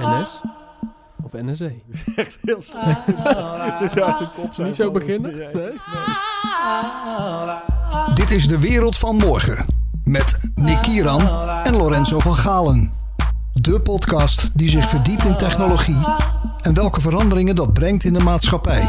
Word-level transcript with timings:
NS? 0.00 0.40
Of 1.22 1.32
NSE? 1.32 1.72
Echt 2.16 2.38
heel 2.42 2.56
kop 4.36 4.54
zijn 4.54 4.66
Niet 4.66 4.76
zo 4.76 4.90
beginnen? 4.90 5.36
Nee. 5.36 5.54
Nee? 5.54 5.72
Dit 8.14 8.30
is 8.30 8.48
de 8.48 8.58
wereld 8.58 8.98
van 8.98 9.16
morgen. 9.16 9.66
Met 10.04 10.40
Nick 10.54 10.82
Kieran 10.82 11.28
en 11.64 11.76
Lorenzo 11.76 12.18
van 12.18 12.36
Galen. 12.36 12.92
De 13.52 13.80
podcast 13.80 14.50
die 14.54 14.68
zich 14.68 14.88
verdiept 14.88 15.24
in 15.24 15.36
technologie 15.36 16.04
en 16.60 16.74
welke 16.74 17.00
veranderingen 17.00 17.54
dat 17.54 17.72
brengt 17.72 18.04
in 18.04 18.12
de 18.12 18.24
maatschappij. 18.24 18.88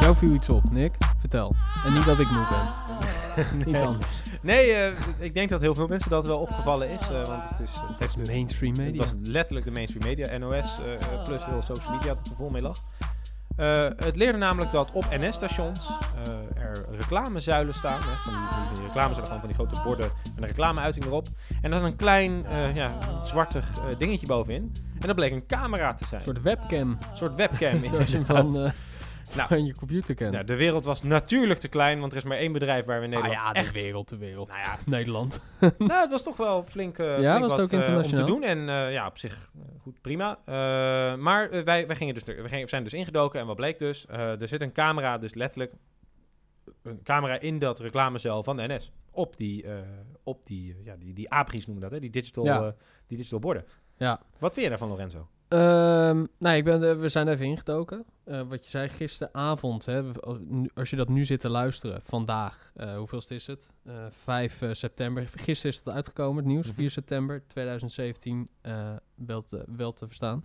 Jou 0.00 0.16
viel 0.16 0.34
iets 0.34 0.48
op, 0.48 0.70
Nick. 0.70 0.94
Vertel. 1.18 1.54
En 1.86 1.92
niet 1.92 2.04
dat 2.04 2.18
ik 2.18 2.30
moe 2.30 2.46
ben. 2.50 2.66
Iets 3.72 3.80
anders. 3.80 4.22
Nee, 4.42 4.72
eh, 4.72 4.92
ik 5.18 5.34
denk 5.34 5.48
dat 5.48 5.60
heel 5.60 5.74
veel 5.74 5.86
mensen 5.86 6.10
dat 6.10 6.26
wel 6.26 6.38
opgevallen 6.38 6.88
is. 6.90 7.00
eh, 7.00 7.26
want 7.26 7.48
het 7.48 7.60
is, 7.60 7.70
het 7.88 7.98
heeft 7.98 8.16
dus- 8.16 8.28
Mainstream 8.28 8.74
Het 8.74 8.82
media. 8.84 9.00
was 9.02 9.12
letterlijk 9.22 9.66
de 9.66 9.72
mainstream 9.72 10.06
media, 10.06 10.38
NOS, 10.38 10.78
eh, 10.84 10.92
eh, 10.94 11.24
plus 11.24 11.44
heel 11.44 11.62
social 11.62 11.94
media 11.94 12.14
dat 12.14 12.26
er 12.30 12.36
vol 12.36 12.50
mee 12.50 12.62
lag. 12.62 12.78
Eh, 13.56 13.84
het 13.96 14.16
leerde 14.16 14.38
namelijk 14.38 14.72
dat 14.72 14.90
op 14.92 15.06
NS-stations 15.10 15.80
eh, 16.24 16.62
er 16.62 16.84
reclamezuilen 16.90 17.74
staan. 17.74 18.00
Hè, 18.00 18.14
van, 18.24 18.32
die, 18.32 18.42
van, 18.48 18.76
van 18.76 18.84
reclamezuilen, 18.84 19.24
gewoon 19.26 19.38
van 19.40 19.48
die 19.48 19.56
grote 19.56 19.80
borden 19.84 20.10
met 20.24 20.32
een 20.42 20.44
reclameuiting 20.44 21.04
erop. 21.04 21.26
En 21.62 21.70
dan 21.70 21.84
een 21.84 21.96
klein 21.96 22.46
eh, 22.46 22.74
ja, 22.74 22.92
zwartig 23.24 23.68
eh, 23.78 23.98
dingetje 23.98 24.26
bovenin. 24.26 24.72
En 25.00 25.06
dat 25.06 25.14
bleek 25.16 25.32
een 25.32 25.46
camera 25.46 25.94
te 25.94 26.04
zijn. 26.04 26.20
Een 26.20 26.26
soort 26.26 26.42
webcam. 26.42 26.88
Een 26.90 27.16
soort 27.16 27.34
webcam. 27.34 27.72
Inderdaad. 27.84 28.26
van, 28.26 28.58
eh, 28.60 28.70
Nou. 29.36 29.48
van 29.48 29.64
je 29.64 29.74
computer 29.74 30.14
kent. 30.14 30.32
Nou, 30.32 30.44
de 30.44 30.56
wereld 30.56 30.84
was 30.84 31.02
natuurlijk 31.02 31.60
te 31.60 31.68
klein, 31.68 32.00
want 32.00 32.12
er 32.12 32.18
is 32.18 32.24
maar 32.24 32.36
één 32.36 32.52
bedrijf 32.52 32.84
waar 32.84 33.00
we 33.00 33.06
in 33.06 33.14
ah 33.14 33.22
Nederland 33.22 33.46
ja, 33.46 33.52
de 33.52 33.58
echt... 33.58 33.82
wereld, 33.82 34.08
de 34.08 34.16
wereld. 34.16 34.48
Nou 34.48 34.60
ja, 34.60 34.78
Nederland. 34.86 35.40
nou, 35.78 36.00
het 36.00 36.10
was 36.10 36.22
toch 36.22 36.36
wel 36.36 36.64
flink, 36.64 36.98
eh, 36.98 37.06
Ja, 37.06 37.14
flink 37.14 37.40
was 37.40 37.56
wat 37.56 37.74
ook 37.74 37.80
eh, 37.80 37.96
om 37.96 38.02
te 38.02 38.24
doen. 38.24 38.42
En 38.42 38.58
eh, 38.68 38.92
ja, 38.92 39.06
op 39.06 39.18
zich 39.18 39.50
goed, 39.78 40.00
prima. 40.00 40.38
Maar 41.16 41.50
wij, 41.50 41.86
wij, 41.86 41.96
gingen 41.96 42.14
dus, 42.14 42.24
we 42.24 42.48
gingen, 42.48 42.64
we 42.64 42.68
zijn 42.68 42.84
dus 42.84 42.92
ingedoken 42.92 43.40
en 43.40 43.46
wat 43.46 43.56
bleek 43.56 43.78
dus? 43.78 44.06
Er 44.08 44.48
zit 44.48 44.60
een 44.60 44.72
camera, 44.72 45.18
dus 45.18 45.34
letterlijk 45.34 45.72
een 46.82 47.02
camera 47.02 47.40
in 47.40 47.58
dat 47.58 47.80
reclamecel 47.80 48.42
van 48.42 48.56
de 48.56 48.66
NS. 48.66 48.92
Op 49.10 49.36
die, 49.36 49.64
op 50.22 50.46
die, 50.46 50.76
ja, 50.84 50.96
die, 50.96 51.12
die 51.12 51.30
APRI's 51.30 51.66
noemen 51.66 51.82
dat, 51.82 51.92
hè? 51.92 52.00
Die, 52.00 52.10
digital, 52.10 52.44
Ja. 52.44 52.74
die 53.06 53.16
digital 53.16 53.38
borden. 53.38 53.64
Ja. 53.96 54.20
Wat 54.38 54.52
vind 54.52 54.64
je 54.64 54.68
daarvan, 54.70 54.88
Lorenzo? 54.88 55.28
Ehm 55.48 56.24
nou, 56.38 56.56
ik 56.56 56.64
ben, 56.64 57.00
we 57.00 57.08
zijn 57.08 57.28
even 57.28 57.46
ingedoken. 57.46 58.04
Eh, 58.24 58.42
wat 58.48 58.64
je 58.64 58.70
zei, 58.70 58.88
gisteravond, 58.88 59.86
hè, 59.86 60.02
als, 60.74 60.90
je 60.90 60.96
dat 60.96 61.08
nu 61.08 61.24
zit 61.24 61.40
te 61.40 61.48
luisteren, 61.48 62.00
vandaag, 62.02 62.72
eh 62.76 62.96
hoeveel 62.96 63.22
is 63.28 63.46
het? 63.46 63.70
Eh 63.84 63.94
5 64.08 64.62
eh, 64.62 64.72
september. 64.72 65.28
Gisteren 65.34 65.72
is 65.72 65.78
het 65.84 65.94
uitgekomen, 65.94 66.36
het 66.36 66.52
nieuws. 66.52 66.66
Mhm. 66.66 66.74
4 66.74 66.90
september 66.90 67.42
2017, 67.46 68.48
eh 68.60 68.96
wel, 69.14 69.42
te, 69.42 69.64
wel 69.76 69.92
te 69.92 70.06
verstaan. 70.06 70.44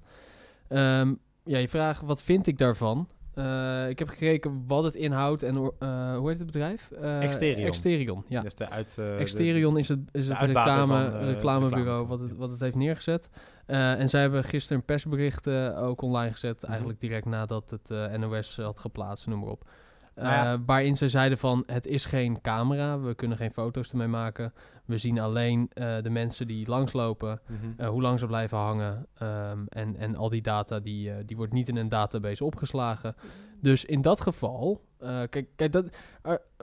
Ehm, 0.68 1.14
ja, 1.44 1.58
je 1.58 1.70
vraagt, 1.70 2.02
wat 2.02 2.24
vind 2.24 2.48
ik 2.48 2.58
daarvan? 2.58 3.08
Eh, 3.34 3.90
ik 3.90 4.00
heb 4.00 4.08
gekeken 4.08 4.64
wat 4.68 4.84
het 4.84 4.96
inhoudt 4.96 5.44
en 5.44 5.56
eh, 5.80 6.16
hoe 6.18 6.30
heet 6.30 6.38
het 6.38 6.46
bedrijf? 6.46 6.92
Eh, 6.92 7.22
Exterion. 7.24 7.66
Exterion, 7.66 8.24
ja. 8.28 8.42
Dus 8.42 8.56
de 8.56 8.70
uit, 8.70 8.96
de- 8.96 9.16
Exterion 9.20 9.78
is 9.78 9.88
het, 9.88 10.00
is 10.12 10.28
het 10.30 10.40
reclame, 10.40 11.10
van, 11.12 11.20
reclamebureau 11.20 12.02
reclame. 12.02 12.08
wat 12.08 12.20
het, 12.20 12.38
wat 12.38 12.50
het 12.50 12.60
heeft 12.60 12.76
neergezet. 12.76 13.30
En 13.66 14.10
zij 14.10 14.22
hebben 14.22 14.44
gisteren 14.44 14.78
een 14.78 14.86
persbericht 14.86 15.48
ook 15.76 16.02
online 16.02 16.32
gezet. 16.32 16.62
Mhm. 16.62 16.70
Eigenlijk 16.70 17.00
direct 17.00 17.26
nadat 17.26 17.70
het 17.70 18.18
NOS 18.18 18.58
had 18.58 18.80
geplaatst, 18.80 19.28
noem 19.28 19.40
maar 19.40 19.50
op. 19.50 19.70
Eh, 20.16 20.24
Nou 20.24 20.36
ja. 20.46 20.64
Waarin 20.66 20.98
ze 20.98 21.08
zeiden 21.08 21.38
van, 21.38 21.64
het 21.66 21.88
is 21.88 22.06
geen 22.06 22.42
camera. 22.42 23.00
We 23.00 23.16
kunnen 23.16 23.38
geen 23.38 23.52
foto's 23.52 23.92
ermee 23.92 24.08
maken. 24.08 24.54
We 24.86 24.98
zien 24.98 25.20
alleen 25.20 25.70
eh, 25.74 26.02
de 26.02 26.10
mensen 26.10 26.48
die 26.48 26.68
langslopen. 26.70 27.42
Mhm. 27.48 27.82
eh, 27.82 27.88
hoe 27.90 28.02
lang 28.02 28.20
ze 28.20 28.26
blijven 28.28 28.58
hangen. 28.58 29.06
ehm, 29.18 29.64
en, 29.68 29.98
en 29.98 30.16
al 30.16 30.30
die 30.30 30.42
data, 30.42 30.80
die, 30.80 31.12
eh, 31.12 31.16
die 31.26 31.38
wordt 31.38 31.54
niet 31.54 31.68
in 31.68 31.76
een 31.78 31.90
database 31.90 32.46
opgeslagen. 32.46 33.16
Dus 33.62 33.86
in 33.86 34.02
dat 34.02 34.22
geval... 34.22 34.82
eh, 35.00 35.22
kijk, 35.30 35.48
kijk 35.56 35.72
dat, 35.72 35.98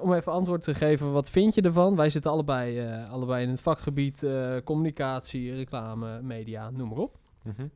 om 0.01 0.13
even 0.15 0.33
antwoord 0.33 0.63
te 0.63 0.75
geven, 0.75 1.13
wat 1.13 1.31
vind 1.31 1.55
je 1.55 1.63
ervan? 1.63 1.97
Wij 1.97 2.11
zitten 2.11 2.31
allebei, 2.31 2.79
eh, 2.79 3.11
allebei 3.11 3.43
in 3.45 3.51
het 3.51 3.61
vakgebied 3.61 4.23
eh, 4.23 4.57
communicatie, 4.65 5.55
reclame, 5.55 6.23
media, 6.23 6.71
noem 6.71 6.89
maar 6.89 6.99
op. 6.99 7.19
Mhm. 7.43 7.67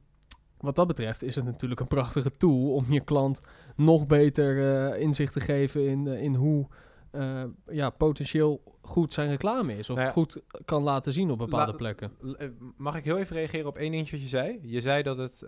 Wat 0.65 0.77
dat 0.77 0.87
betreft 0.87 1.23
is 1.23 1.37
het 1.37 1.45
natuurlijk 1.45 1.81
een 1.81 1.87
prachtige 1.87 2.31
tool 2.31 2.75
om 2.75 2.85
je 2.89 3.01
klant 3.01 3.41
nog 3.77 4.07
beter 4.07 4.75
eh, 4.93 5.01
inzicht 5.01 5.33
te 5.33 5.41
geven 5.41 5.87
in, 5.87 6.07
eh, 6.07 6.23
in 6.23 6.35
hoe 6.35 6.67
eh, 7.11 7.43
ja, 7.67 7.91
potentieel 7.91 8.63
goed 8.83 9.13
zijn 9.13 9.29
reclame 9.29 9.77
is. 9.77 9.91
Of 9.91 9.97
Nou 9.97 10.09
ja, 10.09 10.13
goed 10.13 10.43
kan 10.65 10.83
laten 10.83 11.13
zien 11.13 11.31
op 11.31 11.39
bepaalde 11.39 11.73
La- 11.73 11.79
plekken. 11.79 12.13
Mag 12.77 12.97
ik 12.97 13.05
heel 13.05 13.19
even 13.19 13.37
reageren 13.37 13.67
op 13.67 13.77
één 13.77 13.91
dingetje 13.91 14.13
wat 14.13 14.23
je 14.23 14.29
zei? 14.29 14.59
Je 14.63 14.81
zei 14.81 15.03
dat 15.03 15.19
het 15.19 15.45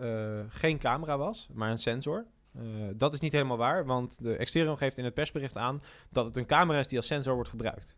geen 0.49 0.78
camera 0.78 1.19
was, 1.19 1.48
maar 1.53 1.71
een 1.71 1.78
sensor. 1.78 2.27
Dat 2.94 3.12
is 3.12 3.21
niet 3.21 3.33
helemaal 3.33 3.56
waar, 3.56 3.87
want 3.87 4.22
de 4.22 4.37
Exterion 4.37 4.77
geeft 4.77 4.98
in 4.98 5.04
het 5.04 5.15
persbericht 5.15 5.56
aan 5.56 5.83
dat 6.10 6.25
het 6.25 6.37
een 6.37 6.47
camera 6.47 6.78
is 6.78 6.88
die 6.88 6.98
als 6.98 7.06
sensor 7.06 7.34
wordt 7.34 7.48
gebruikt. 7.48 7.97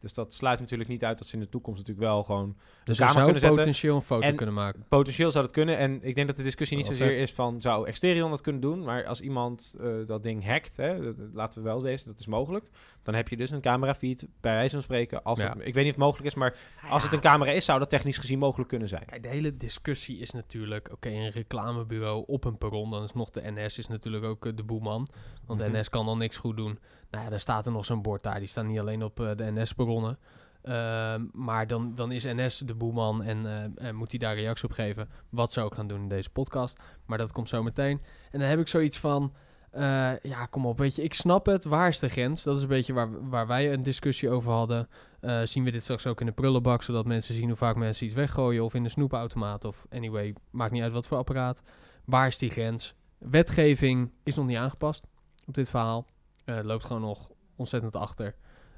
Dus 0.00 0.14
dat 0.14 0.32
sluit 0.34 0.60
natuurlijk 0.60 0.88
niet 0.88 1.04
uit 1.04 1.18
dat 1.18 1.26
ze 1.26 1.34
in 1.34 1.40
de 1.40 1.48
toekomst 1.48 1.78
natuurlijk 1.78 2.06
wel 2.06 2.22
gewoon 2.22 2.56
Dus 2.84 2.96
zou 2.96 3.12
kunnen 3.14 3.32
zetten. 3.40 3.50
potentieel 3.58 3.96
een 3.96 4.02
foto 4.02 4.26
En- 4.26 4.36
kunnen 4.36 4.54
maken. 4.54 4.84
Potentieel 4.88 5.30
zou 5.30 5.44
dat 5.44 5.52
kunnen. 5.52 5.78
En 5.78 5.98
ik 6.02 6.14
denk 6.14 6.26
dat 6.26 6.36
de 6.36 6.42
discussie 6.42 6.76
niet 6.76 6.86
zozeer 6.86 7.06
vet. 7.08 7.18
is 7.18 7.32
van... 7.32 7.60
zou 7.60 7.86
Exterion 7.86 8.30
dat 8.30 8.40
kunnen 8.40 8.60
doen? 8.62 8.84
Maar 8.84 9.06
als 9.06 9.20
iemand 9.20 9.74
eh, 9.80 9.88
dat 10.06 10.22
ding 10.22 10.46
hackt... 10.46 10.76
Hè, 10.76 11.02
dat- 11.04 11.14
laten 11.32 11.58
we 11.62 11.64
wel 11.68 11.82
wezen, 11.82 12.06
dat 12.06 12.18
is 12.18 12.26
mogelijk. 12.26 12.68
Dan 13.02 13.14
heb 13.14 13.28
je 13.28 13.36
dus 13.36 13.50
een 13.50 13.60
camerafeed, 13.60 14.26
bij 14.40 14.52
wijze 14.54 14.74
van 14.74 14.82
spreken. 14.82 15.22
Als 15.22 15.38
Ja. 15.38 15.48
het, 15.48 15.56
ik 15.66 15.74
weet 15.74 15.84
niet 15.84 15.84
of 15.84 15.90
het 15.90 15.96
mogelijk 16.04 16.26
is, 16.26 16.34
maar 16.34 16.56
als 16.90 17.02
het 17.02 17.12
een 17.12 17.20
camera 17.20 17.50
is... 17.50 17.64
zou 17.64 17.78
dat 17.78 17.88
technisch 17.90 18.18
gezien 18.18 18.38
mogelijk 18.38 18.68
kunnen 18.68 18.88
zijn. 18.88 19.04
Kijk, 19.06 19.22
de 19.22 19.28
hele 19.28 19.56
discussie 19.56 20.18
is 20.18 20.30
natuurlijk, 20.30 20.88
oké, 20.92 21.08
een 21.08 21.30
reclamebureau 21.30 22.24
op 22.26 22.44
een 22.44 22.58
perron, 22.58 22.90
dan 22.90 23.02
is 23.02 23.12
nog 23.12 23.30
de 23.30 23.42
NS 23.44 23.78
is 23.78 23.86
natuurlijk 23.86 24.24
ook 24.24 24.46
eh, 24.46 24.52
de 24.54 24.62
boeman, 24.62 25.06
want 25.46 25.60
Mhm. 25.60 25.72
de 25.72 25.78
NS 25.78 25.88
kan 25.88 26.06
dan 26.06 26.18
niks 26.18 26.36
goed 26.36 26.56
doen. 26.56 26.78
Nou 27.10 27.24
ja, 27.24 27.30
daar 27.30 27.40
staat 27.40 27.66
er 27.66 27.72
nog 27.72 27.84
zo'n 27.84 28.02
bord 28.02 28.22
daar, 28.22 28.38
die 28.38 28.48
staan 28.48 28.66
niet 28.66 28.78
alleen 28.78 29.02
op 29.02 29.20
eh, 29.20 29.30
de 29.36 29.50
NS-perronnen, 29.86 30.18
Ehm, 30.66 31.24
maar 31.32 31.66
dan, 31.66 31.94
dan 31.94 32.12
is 32.12 32.24
NS 32.24 32.58
de 32.58 32.74
boeman 32.74 33.22
en, 33.22 33.46
eh, 33.46 33.86
en 33.86 33.94
moet 33.94 34.10
hij 34.10 34.18
daar 34.18 34.34
reactie 34.34 34.64
op 34.64 34.72
geven, 34.72 35.08
wat 35.28 35.52
ze 35.52 35.60
ook 35.60 35.74
gaan 35.74 35.86
doen 35.86 36.00
in 36.00 36.08
deze 36.08 36.30
podcast, 36.30 36.78
maar 37.04 37.18
dat 37.18 37.32
komt 37.32 37.48
zo 37.48 37.62
meteen. 37.62 38.00
En 38.30 38.40
dan 38.40 38.48
heb 38.48 38.58
ik 38.58 38.68
zoiets 38.68 38.98
van, 38.98 39.32
eh, 39.70 40.18
ja, 40.22 40.46
kom 40.50 40.66
op, 40.66 40.78
weet 40.78 40.94
je, 40.94 41.02
ik 41.02 41.14
snap 41.14 41.46
het, 41.46 41.64
waar 41.64 41.88
is 41.88 41.98
de 41.98 42.08
grens? 42.08 42.42
Dat 42.42 42.56
is 42.56 42.62
een 42.62 42.68
beetje 42.68 42.92
waar, 42.92 43.28
waar 43.28 43.46
wij 43.46 43.72
een 43.72 43.82
discussie 43.82 44.30
over 44.30 44.52
hadden. 44.52 44.88
Eh, 45.20 45.40
zien 45.42 45.64
we 45.64 45.70
dit 45.70 45.82
straks 45.82 46.06
ook 46.06 46.20
in 46.20 46.26
de 46.26 46.32
prullenbak, 46.32 46.82
zodat 46.82 47.06
mensen 47.06 47.34
zien 47.34 47.48
hoe 47.48 47.56
vaak 47.56 47.76
mensen 47.76 48.06
iets 48.06 48.14
weggooien 48.14 48.64
of 48.64 48.74
in 48.74 48.82
de 48.82 48.88
snoepautomaat 48.88 49.64
of 49.64 49.86
anyway, 49.90 50.34
maakt 50.50 50.72
niet 50.72 50.82
uit 50.82 50.92
wat 50.92 51.06
voor 51.06 51.18
apparaat. 51.18 51.62
Waar 52.04 52.26
is 52.26 52.38
die 52.38 52.50
grens? 52.50 52.94
Wetgeving 53.18 54.12
is 54.22 54.36
nog 54.36 54.46
niet 54.46 54.56
aangepast 54.56 55.06
op 55.46 55.54
dit 55.54 55.70
verhaal. 55.70 56.06
Loopt 56.44 56.84
gewoon 56.84 57.02
nog 57.02 57.30
ontzettend 57.56 57.96
achter. 57.96 58.34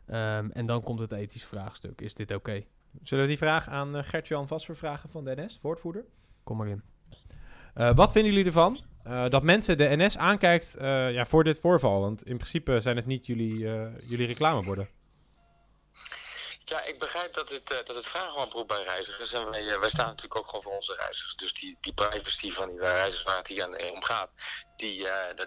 Ehm, 0.09 0.51
en 0.51 0.67
dan 0.67 0.83
komt 0.83 1.01
het 1.01 1.13
ethische 1.13 1.47
vraagstuk. 1.47 2.01
Is 2.01 2.15
dit 2.15 2.35
oké? 2.35 2.65
Zullen 3.03 3.25
we 3.25 3.31
die 3.31 3.39
vraag 3.39 3.69
aan 3.69 3.97
eh, 3.97 4.03
Gert-Jan 4.03 4.49
Vasser 4.49 4.77
vragen 4.77 5.11
van 5.11 5.25
de 5.25 5.35
NS, 5.37 5.59
woordvoerder? 5.63 6.05
Kom 6.45 6.57
maar 6.57 6.69
in. 6.69 6.83
Eh, 7.75 7.95
wat 7.95 8.13
vinden 8.13 8.33
jullie 8.33 8.47
ervan 8.47 8.81
eh, 9.03 9.29
dat 9.29 9.43
mensen 9.43 9.79
de 9.79 9.97
NS 9.97 10.19
aankijkt 10.19 10.77
ja, 10.81 11.25
voor 11.25 11.45
dit 11.45 11.59
voorval? 11.59 12.01
Want 12.01 12.27
in 12.27 12.37
principe 12.37 12.81
zijn 12.81 12.97
het 12.97 13.07
niet 13.07 13.27
jullie, 13.27 13.59
jullie 13.99 14.27
reclameborden. 14.27 14.89
Ja, 16.69 16.85
ik 16.85 16.99
begrijp 16.99 17.35
dat 17.35 17.49
het, 17.49 17.71
eh, 17.71 17.77
dat 17.85 17.97
het 17.97 18.07
vragen 18.07 18.49
beroep 18.49 18.69
bij 18.69 18.83
reizigers. 18.83 19.33
En 19.33 19.51
wij, 19.51 19.69
eh, 19.69 19.81
wij 19.81 19.89
staan 19.89 20.07
natuurlijk 20.07 20.37
ook 20.37 20.47
gewoon 20.47 20.63
voor 20.63 20.73
onze 20.75 20.95
reizigers. 20.95 21.35
Dus 21.37 21.53
die, 21.53 21.77
die 21.81 21.93
privacy 21.93 22.51
van 22.51 22.69
die 22.69 22.79
reizigers 22.79 23.23
waar 23.23 23.37
het 23.37 23.47
hier 23.47 23.65
aan 23.65 23.75
eh, 23.77 23.93
om 23.93 24.03
gaat, 24.03 24.31
die, 24.77 25.03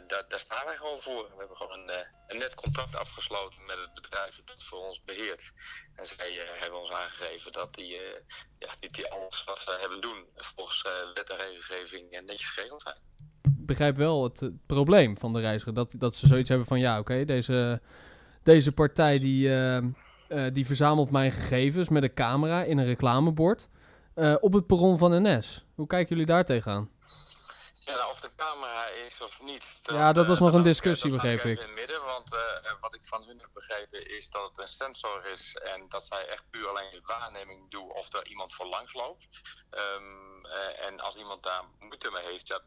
da- 0.07 0.25
daar 0.27 0.39
staan 0.39 0.65
wij 0.65 0.75
gewoon 0.75 1.01
voor. 1.01 1.23
We 1.23 1.37
hebben 1.37 1.57
gewoon 1.57 1.79
een, 1.79 2.05
een 2.27 2.37
net 2.37 2.55
contract 2.55 2.95
afgesloten 2.95 3.65
met 3.65 3.77
het 3.77 3.93
bedrijf 3.93 4.35
dat 4.35 4.49
het 4.55 4.63
voor 4.63 4.79
ons 4.79 5.03
beheert. 5.03 5.53
En 5.95 6.05
zij 6.05 6.31
hebben 6.53 6.79
ons 6.79 6.91
aangegeven 6.91 7.51
dat 7.51 7.73
die, 7.73 7.99
ja, 8.59 8.69
die, 8.79 8.89
die 8.89 9.11
alles 9.11 9.43
wat 9.43 9.59
ze 9.59 9.77
hebben 9.79 10.01
doen 10.01 10.25
volgens 10.35 10.81
wet 11.13 11.29
en 11.29 11.37
regelgeving 11.37 12.09
netjes 12.09 12.49
geregeld 12.49 12.81
zijn. 12.81 12.97
Ik 13.43 13.65
begrijp 13.65 13.95
wel 13.95 14.23
het, 14.23 14.39
het 14.39 14.65
probleem 14.65 15.17
van 15.17 15.33
de 15.33 15.39
reiziger. 15.39 15.73
Dat, 15.73 15.93
dat 15.97 16.15
ze 16.15 16.27
zoiets 16.27 16.49
hebben 16.49 16.67
van, 16.67 16.79
ja, 16.79 16.99
oké, 16.99 17.25
deze, 17.25 17.81
deze 18.43 18.71
partij 18.71 19.19
die, 19.19 19.49
eh, 20.31 20.53
die 20.53 20.65
verzamelt 20.65 21.11
mijn 21.11 21.31
gegevens 21.31 21.89
met 21.89 22.03
een 22.03 22.13
camera 22.13 22.63
in 22.63 22.77
een 22.77 22.85
reclamebord 22.85 23.67
eh, 24.15 24.35
op 24.39 24.53
het 24.53 24.67
perron 24.67 24.97
van 24.97 25.21
NS. 25.21 25.65
Hoe 25.75 25.87
kijken 25.87 26.09
jullie 26.09 26.25
daar 26.25 26.45
tegenaan? 26.45 26.89
Ja, 27.79 27.95
nou, 27.95 28.09
of 28.09 28.19
de 28.19 28.29
camera 28.35 28.85
is 29.05 29.21
of 29.21 29.41
niet. 29.43 29.81
Ja, 29.83 30.11
dat 30.11 30.27
was 30.27 30.37
eh, 30.37 30.43
nog 30.43 30.53
een 30.53 30.63
discussie, 30.63 31.11
begreep 31.11 31.37
even 31.37 31.51
ik. 31.51 31.59
in 31.59 31.65
het 31.65 31.75
midden, 31.75 32.03
want 32.03 32.29
wat 32.81 32.95
ik 32.95 33.05
van 33.05 33.23
hun 33.23 33.39
heb 33.39 33.49
begrepen 33.53 34.17
is 34.17 34.29
dat 34.29 34.47
het 34.47 34.57
een 34.57 34.73
sensor 34.73 35.25
is 35.33 35.55
en 35.55 35.85
dat 35.89 36.03
zij 36.05 36.25
echt 36.25 36.43
puur 36.49 36.67
alleen 36.67 36.89
de 36.91 37.01
waarneming 37.05 37.69
doen 37.69 37.91
of 37.91 38.13
er 38.13 38.27
iemand 38.27 38.53
voor 38.53 38.65
langs 38.65 38.93
loopt. 38.93 39.27
Ehm, 39.69 40.45
eh, 40.45 40.87
en 40.87 40.99
als 40.99 41.17
iemand 41.17 41.43
daar 41.43 41.63
moeite 41.79 42.11
mee 42.11 42.25
heeft, 42.25 42.47
ja, 42.47 42.59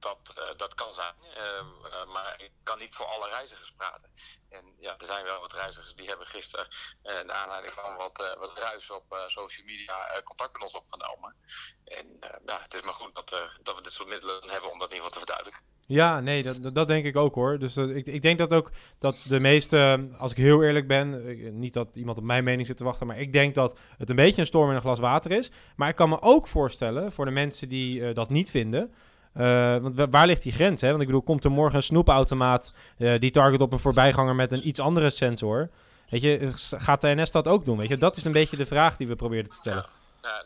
dat, 0.00 0.32
eh, 0.36 0.56
dat 0.56 0.74
kan 0.74 0.94
zijn. 0.94 1.14
Ehm, 1.34 1.66
eh, 1.84 2.12
maar 2.12 2.34
ik 2.38 2.50
kan 2.62 2.78
niet 2.78 2.94
voor 2.94 3.06
alle 3.06 3.28
reizigers 3.28 3.72
praten. 3.72 4.10
En 4.48 4.64
ja, 4.80 4.98
er 4.98 5.06
zijn 5.06 5.24
wel 5.24 5.40
wat 5.40 5.52
reizigers 5.52 5.94
die 5.94 6.08
hebben 6.08 6.26
gisteren, 6.26 6.68
uh, 7.04 7.12
naar 7.26 7.36
aanleiding 7.36 7.74
van 7.74 7.96
wat, 7.96 8.36
wat 8.38 8.58
ruis 8.58 8.90
op 8.90 9.24
social 9.26 9.66
media, 9.66 10.20
contact 10.24 10.52
met 10.52 10.62
ons 10.62 10.74
opgenomen. 10.74 11.36
En 11.84 12.16
ja, 12.46 12.60
het 12.62 12.74
is 12.74 12.82
maar 12.82 12.94
goed 12.94 13.14
dat, 13.14 13.30
dat 13.62 13.76
we 13.76 13.82
dit 13.82 13.92
soort 13.92 14.08
middelen 14.08 14.50
hebben 14.50 14.70
om 14.72 14.78
dat 14.78 14.88
in 14.90 14.94
ieder 14.94 15.06
geval 15.06 15.10
te 15.10 15.18
verduidelijken. 15.18 15.64
Ja, 15.86 16.20
nee, 16.20 16.42
dat, 16.42 16.74
dat 16.74 16.88
denk 16.88 17.04
ik 17.04 17.16
ook 17.16 17.34
hoor. 17.34 17.58
Dus 17.58 17.76
ik, 17.76 18.06
ik 18.06 18.22
denk 18.22 18.38
dat 18.38 18.52
ook 18.52 18.70
dat 18.98 19.24
de 19.28 19.40
meeste, 19.40 20.08
als 20.18 20.30
ik 20.30 20.36
heel 20.36 20.62
eerlijk 20.62 20.86
ben, 20.86 21.58
niet 21.58 21.74
dat 21.74 21.96
iemand 21.96 22.18
op 22.18 22.24
mijn 22.24 22.44
mening 22.44 22.66
zit 22.66 22.76
te 22.76 22.84
wachten, 22.84 23.06
maar 23.06 23.20
ik 23.20 23.32
denk 23.32 23.54
dat 23.54 23.78
het 23.98 24.10
een 24.10 24.16
beetje 24.16 24.40
een 24.40 24.46
storm 24.46 24.68
in 24.68 24.74
een 24.74 24.80
glas 24.80 24.98
water 24.98 25.30
is. 25.30 25.50
Maar 25.76 25.88
ik 25.88 25.96
kan 25.96 26.08
me 26.08 26.22
ook 26.22 26.48
voorstellen, 26.48 27.12
voor 27.12 27.24
de 27.24 27.30
mensen 27.30 27.68
die 27.68 28.12
dat 28.12 28.30
niet 28.30 28.50
vinden, 28.50 28.94
uh, 29.34 29.78
want 29.78 30.10
waar 30.10 30.26
ligt 30.26 30.42
die 30.42 30.52
grens? 30.52 30.80
Hè? 30.80 30.88
Want 30.88 31.00
ik 31.00 31.06
bedoel, 31.06 31.22
komt 31.22 31.44
er 31.44 31.50
morgen 31.50 31.76
een 31.76 31.82
snoepautomaat 31.82 32.72
uh, 32.98 33.18
die 33.18 33.30
target 33.30 33.60
op 33.60 33.72
een 33.72 33.78
voorbijganger 33.78 34.34
met 34.34 34.52
een 34.52 34.68
iets 34.68 34.80
andere 34.80 35.10
sensor? 35.10 35.70
Weet 36.08 36.22
je, 36.22 36.52
gaat 36.56 37.00
de 37.00 37.14
NS 37.14 37.30
dat 37.30 37.48
ook 37.48 37.64
doen? 37.64 37.78
Weet 37.78 37.88
je, 37.88 37.98
dat 37.98 38.16
is 38.16 38.24
een 38.24 38.32
beetje 38.32 38.56
de 38.56 38.66
vraag 38.66 38.96
die 38.96 39.08
we 39.08 39.16
proberen 39.16 39.50
te 39.50 39.56
stellen. 39.56 39.86
Ja, 40.22 40.42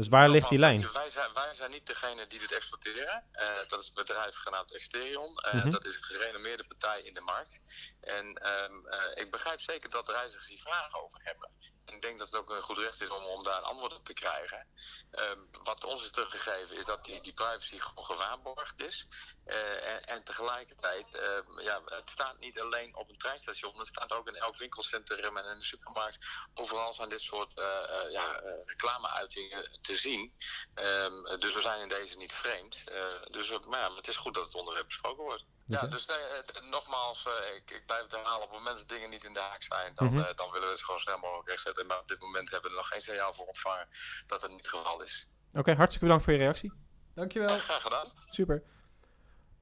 dus 0.00 0.08
waar 0.08 0.28
ligt 0.28 0.48
die 0.48 0.58
lijn? 0.58 0.92
Wij 0.92 1.10
zijn, 1.10 1.32
wij 1.34 1.54
zijn 1.54 1.70
niet 1.70 1.86
degene 1.86 2.26
die 2.26 2.38
dit 2.38 2.52
exploiteren. 2.52 3.24
Uh, 3.32 3.42
dat 3.66 3.80
is 3.80 3.88
een 3.88 3.94
bedrijf 3.94 4.34
genaamd 4.36 4.74
Exterion. 4.74 5.40
Uh, 5.46 5.54
mm 5.54 5.60
-hmm. 5.60 5.70
Dat 5.70 5.84
is 5.84 5.96
een 5.96 6.02
gerenommeerde 6.02 6.64
partij 6.64 7.00
in 7.02 7.14
de 7.14 7.20
markt. 7.20 7.62
En 8.00 8.26
um, 8.26 8.86
uh, 8.86 9.22
ik 9.24 9.30
begrijp 9.30 9.60
zeker 9.60 9.90
dat 9.90 10.08
reizigers 10.08 10.48
hier 10.48 10.58
vragen 10.58 11.02
over 11.04 11.20
hebben 11.22 11.50
ik 11.92 12.02
denk 12.02 12.18
dat 12.18 12.30
het 12.30 12.40
ook 12.40 12.50
een 12.50 12.62
goed 12.62 12.78
recht 12.78 13.00
is 13.00 13.08
om, 13.08 13.44
daar 13.44 13.56
een 13.56 13.64
antwoord 13.64 13.94
op 13.94 14.04
te 14.04 14.12
krijgen. 14.12 14.66
Uh, 15.12 15.24
wat 15.62 15.84
ons 15.84 16.02
is 16.02 16.10
teruggegeven 16.10 16.76
is 16.76 16.84
dat 16.84 17.04
die, 17.04 17.20
die 17.20 17.32
privacy 17.32 17.78
gewoon 17.78 18.04
gewaarborgd 18.04 18.82
is. 18.82 19.06
Uh, 19.46 19.92
en, 19.92 20.04
en, 20.04 20.24
tegelijkertijd, 20.24 21.14
uh, 21.14 21.64
ja, 21.64 21.82
het 21.84 22.10
staat 22.10 22.38
niet 22.38 22.60
alleen 22.60 22.96
op 22.96 23.08
een 23.08 23.16
treinstation, 23.16 23.78
het 23.78 23.86
staat 23.86 24.12
ook 24.12 24.28
in 24.28 24.36
elk 24.36 24.56
winkelcentrum 24.56 25.36
en 25.36 25.44
in 25.44 25.58
de 25.58 25.64
supermarkt. 25.64 26.26
Overal 26.54 26.92
zijn 26.92 27.08
dit 27.08 27.20
soort 27.20 27.58
eh, 27.58 28.10
ja, 28.10 28.40
reclameuitingen 28.66 29.78
te 29.80 29.94
zien. 29.94 30.34
Um, 30.74 31.38
dus 31.38 31.54
we 31.54 31.60
zijn 31.60 31.80
in 31.80 31.88
deze 31.88 32.16
niet 32.16 32.32
vreemd. 32.32 32.84
dus 33.30 33.58
maar 33.66 33.80
ja, 33.80 33.94
het 33.94 34.08
is 34.08 34.16
goed 34.16 34.34
dat 34.34 34.44
het 34.44 34.54
onderwerp 34.54 34.86
besproken 34.86 35.24
wordt. 35.24 35.44
Ja, 35.70 35.86
dus 35.86 36.06
nee, 36.06 36.70
nogmaals, 36.70 37.26
ik, 37.56 37.70
ik, 37.70 37.86
blijf 37.86 38.02
het 38.02 38.10
herhalen. 38.10 38.42
Op 38.42 38.50
het 38.50 38.58
moment 38.58 38.78
dat 38.78 38.88
dingen 38.88 39.10
niet 39.10 39.24
in 39.24 39.32
de 39.32 39.40
haak 39.40 39.62
zijn, 39.62 39.94
dan, 39.94 40.06
mm 40.06 40.16
-hmm. 40.16 40.32
dan 40.34 40.50
willen 40.50 40.66
we 40.66 40.74
het 40.74 40.84
gewoon 40.84 41.00
snel 41.00 41.18
mogelijk 41.18 41.48
rechtzetten. 41.48 41.86
Maar 41.86 41.98
op 41.98 42.08
dit 42.08 42.20
moment 42.20 42.50
hebben 42.50 42.70
we 42.70 42.76
er 42.76 42.82
nog 42.82 42.92
geen 42.92 43.02
signaal 43.02 43.34
voor 43.34 43.46
ontvangen 43.46 43.88
dat 44.26 44.42
het 44.42 44.50
niet 44.50 44.60
het 44.60 44.68
geval 44.68 45.02
is. 45.02 45.28
Oké, 45.52 45.72
hartstikke 45.72 46.04
bedankt 46.04 46.24
voor 46.24 46.32
je 46.32 46.38
reactie. 46.38 46.72
Dankjewel. 47.14 47.58
graag 47.58 47.82
gedaan. 47.82 48.12
Super. 48.30 48.62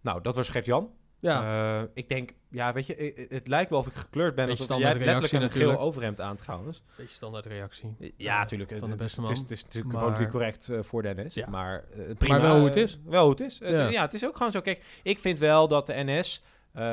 Nou, 0.01 0.23
dat 0.23 0.37
was 0.37 0.49
Gert-Jan. 0.49 0.99
Ja. 1.19 1.81
Uh, 1.81 1.89
ik 1.95 2.09
denk, 2.09 2.31
ja, 2.51 2.73
weet 2.73 2.87
je, 2.87 3.27
het 3.29 3.49
lijkt 3.49 3.71
wel 3.71 3.79
of 3.79 3.87
ik 3.87 3.93
gekleurd 3.93 4.35
ben. 4.35 4.47
Beetje 4.47 4.63
alsof 4.63 4.79
jij 4.79 4.99
letterlijk 4.99 5.45
een 5.45 5.51
geel 5.51 5.79
overhemd 5.79 6.21
aan 6.21 6.37
trouwens. 6.37 6.83
Beetje 6.97 7.15
standaard 7.15 7.47
reactie. 7.47 8.15
Ja, 8.17 8.39
natuurlijk. 8.39 8.79
Van 8.79 8.91
de 8.91 8.97
beste 8.97 9.21
man. 9.21 9.31
Het 9.31 9.39
is, 9.39 9.43
het 9.43 9.53
is 9.53 9.65
natuurlijk 9.65 9.95
maar... 9.95 10.05
politiek 10.05 10.29
correct 10.29 10.69
uh, 10.69 10.83
voor 10.83 11.03
Dennis. 11.03 11.35
Ja. 11.35 11.49
Maar, 11.49 11.85
uh, 11.97 12.15
prima, 12.17 12.39
maar 12.39 12.47
wel 12.49 12.57
hoe 12.57 12.67
het 12.67 12.77
is. 12.77 12.99
wel 13.05 13.23
hoe 13.23 13.31
het 13.31 13.41
is. 13.41 13.59
Ja. 13.59 13.89
ja. 13.89 14.03
het 14.03 14.15
is 14.15 14.27
ook 14.27 14.37
gewoon 14.37 14.53
zo. 14.53 14.61
Kijk, 14.61 15.01
ik 15.03 15.19
vind 15.19 15.39
wel 15.39 15.69
dat 15.69 15.87
de 15.87 15.95
NS 15.97 16.43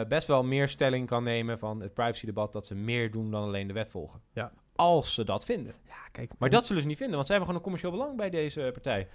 best 0.08 0.28
wel 0.28 0.44
meer 0.44 0.70
stelling 0.70 1.08
kan 1.08 1.24
nemen 1.24 1.60
van 1.60 1.82
het 1.82 1.94
privacy-debat. 1.94 2.54
Dat 2.54 2.66
ze 2.66 2.76
meer 2.76 3.12
doen 3.12 3.32
dan 3.32 3.44
alleen 3.44 3.68
de 3.68 3.74
wet 3.74 3.90
volgen. 3.90 4.22
Ja. 4.34 4.52
Als 4.76 5.14
ze 5.14 5.24
dat 5.24 5.46
vinden. 5.46 5.74
Ja, 5.88 6.10
kijk, 6.12 6.32
maar 6.38 6.50
dat 6.50 6.66
zullen 6.66 6.82
ze 6.82 6.88
niet 6.88 6.98
vinden, 6.98 7.16
want 7.16 7.28
zij 7.28 7.38
hebben 7.38 7.56
gewoon 7.56 7.74
een 7.74 7.78
commercieel 7.78 8.06
belang 8.06 8.18
bij 8.18 8.30
deze 8.30 8.70
partij. 8.74 9.08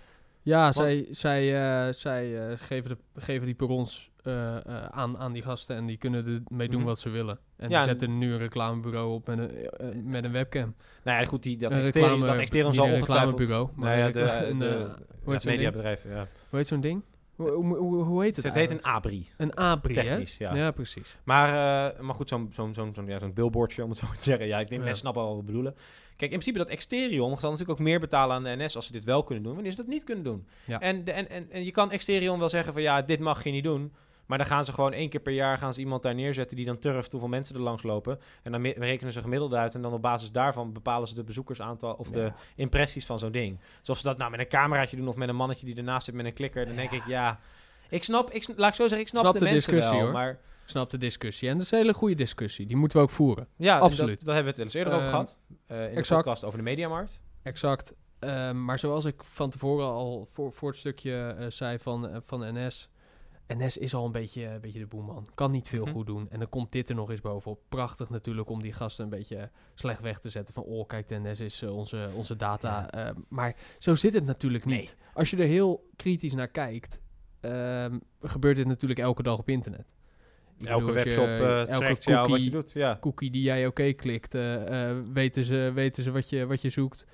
Ja, 0.43 0.63
want, 0.63 0.75
zij, 0.75 1.07
zij, 1.11 1.53
uh, 1.87 1.93
zij 1.93 2.51
uh, 2.51 2.57
geven, 2.57 2.91
de, 2.91 3.21
geven 3.21 3.47
die 3.47 3.55
perrons 3.55 4.11
uh, 4.25 4.57
aan, 4.91 5.19
aan 5.19 5.33
die 5.33 5.43
gasten 5.43 5.77
en 5.77 5.87
die 5.87 5.97
kunnen 5.97 6.25
ermee 6.25 6.67
doen 6.67 6.77
mm 6.77 6.77
-hmm. 6.77 6.85
wat 6.85 6.99
ze 6.99 7.11
willen. 7.11 7.39
En 7.57 7.69
ja, 7.71 7.79
die 7.79 7.89
zetten 7.89 8.19
nu 8.19 8.33
een 8.33 8.39
reclamebureau 8.39 9.13
op 9.13 9.27
met 9.27 9.39
een, 9.39 10.11
met 10.11 10.25
een 10.25 10.33
webcam. 10.33 10.75
Nou 11.05 11.21
ja, 11.21 11.27
goed, 11.27 11.43
die, 11.43 11.57
dat, 11.57 11.73
exteren 11.73 12.75
zal 12.75 12.85
ongetwijfeld... 12.85 12.91
Een 12.91 12.99
reclamebureau, 12.99 13.69
maar 13.75 13.97
nou 13.97 13.99
ja, 13.99 14.13
de, 14.47 14.55
de, 14.59 14.95
de, 15.25 15.39
de 15.39 15.49
mediabedrijf, 15.49 16.05
ja. 16.05 16.29
Hoe 16.49 16.59
heet 16.59 16.67
zo'n 16.67 16.81
ding? 16.81 17.03
Hoe, 17.49 17.77
hoe, 17.77 18.05
hoe, 18.05 18.23
heet 18.23 18.37
het? 18.37 18.45
Het 18.45 18.55
heet 18.55 18.71
een 18.71 18.83
abri. 18.83 19.29
Een 19.37 19.55
abri, 19.55 19.95
Technisch, 19.95 20.39
hè? 20.39 20.45
Ja. 20.45 20.55
ja, 20.55 20.71
precies. 20.71 21.19
Maar, 21.25 21.49
uh, 21.49 22.01
maar 22.01 22.15
goed, 22.15 22.29
zo'n 22.29 22.51
zo'n 22.53 22.75
zo'n 22.75 22.95
zo'n 22.95 23.07
ja, 23.07 23.19
zo'n 23.19 23.33
billboardje, 23.33 23.83
om 23.83 23.91
het 23.91 23.99
zo 23.99 24.07
te 24.15 24.23
zeggen. 24.23 24.47
Ja, 24.47 24.59
ik 24.59 24.69
denk, 24.69 24.81
ja. 24.81 24.87
mensen 24.87 25.01
snappen 25.01 25.23
wel 25.23 25.31
wat 25.31 25.41
we 25.41 25.47
bedoelen. 25.47 25.75
Kijk, 26.17 26.33
in 26.33 26.39
principe 26.39 26.59
dat 26.59 26.69
Exterion 26.69 27.39
zal 27.39 27.51
natuurlijk 27.51 27.79
ook 27.79 27.87
meer 27.87 28.01
betalen 28.01 28.37
aan 28.37 28.45
de 28.45 28.65
NS 28.65 28.77
als 28.77 28.87
ze 28.87 28.93
dit 28.93 29.05
wel 29.05 29.23
kunnen 29.23 29.45
doen, 29.45 29.55
wanneer 29.55 29.71
ze 29.71 29.77
dat 29.77 29.87
niet 29.87 30.05
kunnen 30.05 30.25
doen. 30.25 30.47
Ja. 30.65 30.81
En, 30.81 31.05
de, 31.05 31.13
en, 31.13 31.29
en, 31.31 31.51
en 31.51 31.65
je 31.65 31.71
kan 31.71 31.91
Exterion 31.91 32.39
wel 32.39 32.49
zeggen 32.49 32.73
van 32.73 32.83
ja, 32.83 33.03
dit 33.03 33.21
mag 33.21 33.45
je 33.45 33.51
niet 33.51 33.65
doen. 33.65 33.93
Maar 34.31 34.39
dan 34.39 34.47
gaan 34.47 34.65
ze 34.65 34.73
gewoon 34.73 34.93
één 34.93 35.09
keer 35.09 35.21
per 35.21 35.33
jaar 35.33 35.59
gaan 35.59 35.75
ze 35.75 35.81
iemand 35.81 36.03
daar 36.03 36.15
neerzetten 36.15 36.57
die 36.57 36.67
dan 36.67 36.79
turft 36.79 37.11
hoeveel 37.11 37.29
mensen 37.29 37.55
er 37.55 37.61
langs 37.61 37.83
lopen. 37.83 38.21
En 38.43 38.53
dan 38.53 38.67
rekenen 38.67 39.13
ze 39.13 39.21
gemiddeld 39.21 39.55
uit. 39.55 39.75
En 39.75 39.83
dan 39.83 39.93
op 39.93 40.03
basis 40.03 40.33
daarvan 40.33 40.73
bepalen 40.73 41.09
ze 41.09 41.15
de 41.15 41.25
bezoekersaantal 41.25 41.95
of 41.95 42.09
ja. 42.09 42.15
de 42.15 42.33
impressies 42.57 43.07
van 43.07 43.19
zo'n 43.19 43.33
ding. 43.33 43.59
Zoals 43.83 44.01
ze 44.01 44.07
dat 44.07 44.19
nou 44.19 44.31
met 44.31 44.41
een 44.41 44.49
cameraatje 44.49 44.97
doen 44.97 45.09
of 45.09 45.17
met 45.17 45.29
een 45.29 45.37
mannetje 45.37 45.67
die 45.67 45.77
ernaast 45.77 46.05
zit 46.05 46.15
met 46.15 46.25
een 46.25 46.33
klikker. 46.33 46.67
Dan 46.67 46.77
denk 46.77 46.91
ik, 46.91 47.07
ja, 47.07 47.39
ik 47.89 48.05
snap, 48.05 48.31
ik, 48.31 48.49
laat 48.57 48.69
ik 48.69 48.75
zo 48.75 48.83
zeggen, 48.83 49.01
ik 49.01 49.09
snap, 49.09 49.23
snap 49.23 49.33
de, 49.33 49.39
de 49.39 49.45
mensen 49.45 49.73
discussie 49.73 49.99
wel, 49.99 50.11
hoor. 50.11 50.19
maar... 50.19 50.39
snap 50.65 50.91
de 50.91 50.99
discussie. 50.99 51.49
En 51.49 51.55
dat 51.55 51.65
is 51.65 51.71
een 51.71 51.79
hele 51.79 51.95
goede 51.95 52.15
discussie. 52.15 52.67
Die 52.67 52.77
moeten 52.77 52.99
we 52.99 53.05
ook 53.05 53.11
voeren. 53.11 53.49
Ja, 53.57 53.79
absoluut. 53.79 54.17
Dat, 54.17 54.25
daar 54.25 54.35
hebben 54.35 54.55
we 54.55 54.61
het 54.61 54.69
eens 54.69 54.75
eerder 54.75 54.93
over 54.93 55.09
gehad. 55.09 55.39
Uh, 55.69 55.77
in 55.77 55.89
exact. 55.89 56.09
de 56.09 56.15
podcast 56.15 56.45
over 56.45 56.59
de 56.59 56.65
mediamarkt. 56.65 57.21
Exact. 57.43 57.95
Uh, 58.21 58.53
maar 58.53 58.79
zoals 58.79 59.05
ik 59.05 59.25
van 59.25 59.51
tevoren 59.51 59.87
al 59.87 60.25
voor, 60.25 60.53
voor 60.53 60.69
het 60.69 60.79
stukje 60.79 61.47
zei 61.49 61.79
van, 61.79 62.21
van 62.23 62.55
NS. 62.55 62.89
NS 63.57 63.77
is 63.77 63.95
al 63.95 64.05
een 64.05 64.13
beetje, 64.13 64.47
een 64.47 64.61
beetje 64.61 64.79
de 64.79 64.87
boeman. 64.87 65.27
Kan 65.35 65.51
niet 65.51 65.69
veel 65.69 65.79
mm 65.79 65.85
-hmm. 65.85 65.95
goed 65.95 66.07
doen. 66.07 66.31
En 66.31 66.39
dan 66.39 66.49
komt 66.49 66.73
dit 66.73 66.89
er 66.89 66.95
nog 66.95 67.11
eens 67.11 67.21
bovenop. 67.21 67.61
Prachtig 67.69 68.11
natuurlijk 68.11 68.49
om 68.49 68.63
die 68.63 68.73
gasten 68.73 69.05
een 69.05 69.11
beetje 69.11 69.51
slecht 69.75 70.01
weg 70.01 70.19
te 70.19 70.31
zetten. 70.31 70.55
Van, 70.55 70.63
oh 70.63 70.87
kijk, 70.87 71.09
de 71.09 71.21
NS 71.21 71.41
is 71.41 71.63
onze, 71.63 72.11
onze 72.15 72.37
data. 72.37 72.89
Ja. 72.91 73.15
maar 73.29 73.57
zo 73.79 73.95
zit 73.95 74.13
het 74.13 74.25
natuurlijk 74.25 74.65
niet. 74.65 74.77
Nee. 74.77 75.13
Als 75.15 75.31
je 75.31 75.37
er 75.37 75.47
heel 75.47 75.89
kritisch 75.97 76.35
naar 76.35 76.49
kijkt, 76.49 77.01
um, 77.41 78.01
gebeurt 78.21 78.57
dit 78.57 78.67
natuurlijk 78.67 79.01
elke 79.01 79.23
dag 79.23 79.39
op 79.39 79.49
internet. 79.49 79.87
Elke 80.65 80.85
bedoel, 80.85 81.05
webshop 81.05 81.27
je, 81.27 81.39
uh, 81.41 81.69
elke 81.69 81.87
cookie, 81.87 82.13
jou 82.13 82.29
wat 82.29 82.45
je 82.45 82.51
doet. 82.51 82.73
Ja. 82.73 82.99
cookie 83.01 83.31
die 83.31 83.43
jij 83.43 83.67
oké 83.67 83.69
okay 83.69 83.95
klikt, 83.95 84.35
uh, 84.35 85.01
weten 85.13 85.45
ze, 85.45 85.71
weten 85.75 86.03
ze 86.03 86.11
wat, 86.11 86.29
je, 86.29 86.47
wat 86.47 86.63
je 86.63 86.71
zoekt, 86.71 87.07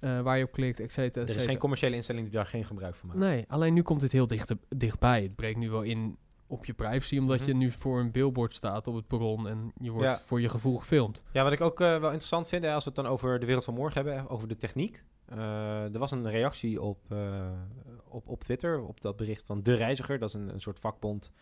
waar 0.00 0.38
je 0.38 0.44
op 0.44 0.52
klikt, 0.52 0.80
et 0.80 0.92
cetera. 0.92 1.26
Er 1.26 1.36
is 1.36 1.44
geen 1.44 1.58
commerciële 1.58 1.96
instelling 1.96 2.24
die 2.24 2.34
daar 2.34 2.46
geen 2.46 2.64
gebruik 2.64 2.94
van 2.94 3.08
maakt. 3.08 3.20
Nee, 3.20 3.44
alleen 3.48 3.74
nu 3.74 3.82
komt 3.82 4.02
het 4.02 4.12
heel 4.12 4.26
dicht, 4.26 4.54
dichtbij. 4.68 5.22
Het 5.22 5.34
breekt 5.34 5.58
nu 5.58 5.70
wel 5.70 5.82
in 5.82 6.16
op 6.46 6.64
je 6.64 6.74
privacy, 6.74 7.18
omdat 7.18 7.38
mm 7.38 7.44
-hmm. 7.44 7.52
je 7.52 7.64
nu 7.64 7.72
voor 7.72 8.00
een 8.00 8.12
billboard 8.12 8.54
staat 8.54 8.86
op 8.86 8.94
het 8.94 9.06
perron 9.06 9.48
en 9.48 9.72
je 9.80 9.90
wordt 9.90 10.06
ja. 10.06 10.20
voor 10.24 10.40
je 10.40 10.48
gevoel 10.48 10.76
gefilmd. 10.76 11.22
Ja, 11.32 11.42
wat 11.42 11.52
ik 11.52 11.60
ook 11.60 11.78
wel 11.78 12.02
interessant 12.02 12.48
vind, 12.48 12.64
hè, 12.64 12.72
als 12.72 12.84
we 12.84 12.90
het 12.94 13.02
dan 13.04 13.12
over 13.12 13.38
de 13.38 13.46
wereld 13.46 13.64
van 13.64 13.74
morgen 13.74 14.04
hebben, 14.04 14.30
over 14.30 14.48
de 14.48 14.56
techniek. 14.56 15.04
er 15.26 15.98
was 15.98 16.10
een 16.10 16.30
reactie 16.30 16.82
op 16.82 16.98
op, 18.14 18.28
op 18.28 18.40
Twitter, 18.44 18.80
op 18.80 19.00
dat 19.00 19.16
bericht 19.16 19.46
van 19.46 19.62
De 19.62 19.74
Reiziger. 19.74 20.18
Dat 20.18 20.28
is 20.28 20.34
een, 20.34 20.48
een 20.48 20.60
soort 20.60 20.80
vakbond. 20.80 21.32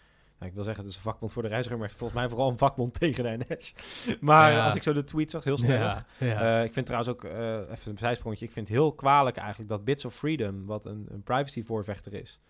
Nou, 0.43 0.55
ik 0.55 0.61
wil 0.61 0.67
zeggen, 0.73 0.85
het 0.85 0.93
is 0.93 0.99
een 0.99 1.11
vakbond 1.11 1.33
voor 1.33 1.43
de 1.43 1.49
reiziger, 1.49 1.79
maar 1.79 1.91
volgens 1.91 2.21
mij 2.21 2.29
vooral 2.29 2.51
een 2.51 2.59
vakbond 2.59 2.95
tegen 3.01 3.25
de 3.25 3.45
NS. 3.49 3.75
maar 4.21 4.53
ja. 4.53 4.65
als 4.65 4.75
ik 4.75 4.83
zo 4.83 4.93
de 4.93 5.05
tweet 5.05 5.31
zag, 5.31 5.45
heel 5.45 5.59
sterk. 5.59 5.81
Ja, 5.81 6.05
ja. 6.19 6.59
uh, 6.59 6.65
ik 6.65 6.73
vind 6.73 6.87
trouwens 6.87 7.13
ook, 7.13 7.25
uh, 7.25 7.71
even 7.71 7.91
een 7.91 7.99
zijsprongetje, 7.99 8.47
ik 8.47 8.53
vind 8.53 8.69
het 8.69 8.77
heel 8.77 8.93
kwalijk 8.93 9.37
eigenlijk 9.37 9.69
dat 9.69 9.85
Bits 9.85 10.05
of 10.05 10.15
Freedom, 10.15 10.67
wat 10.67 10.85
een, 10.85 11.07
een 11.11 11.23
privacy 11.23 11.63
voorvechter 11.63 12.15
is, 12.15 12.41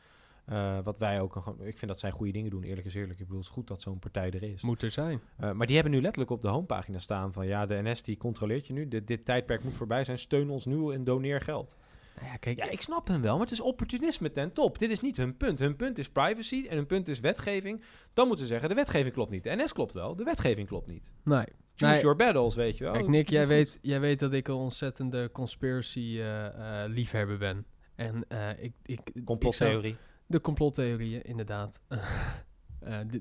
uh, 0.48 0.78
wat 0.84 0.98
wij 0.98 1.20
ook, 1.20 1.36
een, 1.36 1.66
ik 1.66 1.78
vind 1.78 1.90
dat 1.90 2.00
zij 2.00 2.10
goede 2.10 2.32
dingen 2.32 2.50
doen, 2.50 2.62
eerlijk 2.62 2.86
is 2.86 2.94
eerlijk. 2.94 3.20
Ik 3.20 3.26
bedoel, 3.26 3.38
het 3.38 3.48
is 3.48 3.54
goed 3.54 3.66
dat 3.66 3.82
zo'n 3.82 3.98
partij 3.98 4.30
er 4.30 4.42
is. 4.42 4.62
Moet 4.62 4.82
er 4.82 4.90
zijn. 4.90 5.20
Uh, 5.40 5.52
maar 5.52 5.66
die 5.66 5.74
hebben 5.74 5.94
nu 5.94 6.00
letterlijk 6.00 6.30
op 6.30 6.42
de 6.42 6.48
homepagina 6.48 6.98
staan 6.98 7.32
van, 7.32 7.46
ja, 7.46 7.66
de 7.66 7.82
NS 7.82 8.02
die 8.02 8.16
controleert 8.16 8.66
je 8.66 8.72
nu, 8.72 8.88
dit, 8.88 9.06
dit 9.06 9.24
tijdperk 9.24 9.64
moet 9.64 9.74
voorbij 9.74 10.04
zijn, 10.04 10.18
steun 10.18 10.50
ons 10.50 10.64
nu 10.64 10.92
en 10.92 11.04
doneer 11.04 11.40
geld. 11.40 11.76
Ja, 12.20 12.36
kijk, 12.36 12.56
ja, 12.56 12.70
ik 12.70 12.80
snap 12.80 13.08
hem 13.08 13.20
wel, 13.20 13.32
maar 13.32 13.42
het 13.42 13.52
is 13.52 13.60
opportunisme 13.60 14.32
ten 14.32 14.52
top. 14.52 14.78
Dit 14.78 14.90
is 14.90 15.00
niet 15.00 15.16
hun 15.16 15.36
punt. 15.36 15.58
Hun 15.58 15.76
punt 15.76 15.98
is 15.98 16.08
privacy 16.08 16.66
en 16.68 16.76
hun 16.76 16.86
punt 16.86 17.08
is 17.08 17.20
wetgeving. 17.20 17.82
Dan 18.12 18.26
moeten 18.26 18.44
ze 18.44 18.50
zeggen, 18.52 18.68
de 18.68 18.74
wetgeving 18.74 19.14
klopt 19.14 19.30
niet. 19.30 19.44
De 19.44 19.56
NS 19.56 19.72
klopt 19.72 19.92
wel, 19.92 20.16
de 20.16 20.24
wetgeving 20.24 20.68
klopt 20.68 20.86
niet. 20.86 21.12
Nee. 21.24 21.44
Choose 21.74 21.92
nee. 21.92 22.02
your 22.02 22.16
battles, 22.16 22.54
weet 22.54 22.78
je 22.78 22.84
wel. 22.84 22.92
Kijk, 22.92 23.08
Nick, 23.08 23.28
jij 23.28 23.46
weet, 23.46 23.78
jij 23.80 24.00
weet 24.00 24.18
dat 24.18 24.32
ik 24.32 24.48
een 24.48 24.54
ontzettende 24.54 25.30
conspiracy-liefhebber 25.30 27.34
uh, 27.34 27.40
uh, 27.40 27.54
ben. 27.54 27.66
En 27.94 28.24
uh, 28.28 28.64
ik... 28.64 28.72
ik 28.82 29.00
Complottheorie. 29.24 29.96
de 30.26 30.40
complottheorieën, 30.40 31.22
inderdaad. 31.22 31.80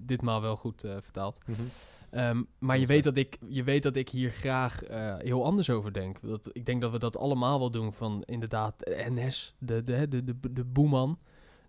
ditmaal 0.02 0.42
wel 0.42 0.56
goed 0.56 0.82
vertaald. 0.82 1.40
Mm 1.46 1.56
-hmm. 1.56 1.68
Um, 2.12 2.48
maar 2.60 2.78
je 2.78 2.86
weet, 2.86 3.04
dat 3.04 3.18
ik, 3.18 3.38
je 3.48 3.64
weet 3.64 3.84
dat 3.84 3.96
ik 3.96 4.10
hier 4.10 4.30
graag 4.30 4.90
uh, 4.90 5.16
heel 5.18 5.46
anders 5.46 5.70
over 5.70 5.94
denk. 5.94 6.18
Dat, 6.22 6.50
ik 6.54 6.66
denk 6.66 6.82
dat 6.82 6.92
we 6.92 7.00
dat 7.00 7.18
allemaal 7.18 7.60
wel 7.60 7.72
doen 7.72 7.94
van 7.94 8.24
inderdaad 8.26 8.76
NS, 9.10 9.56
de, 9.58 9.84
de, 9.84 10.08
de, 10.08 10.24
de, 10.24 10.54
de 10.54 10.64
boeman, 10.64 11.20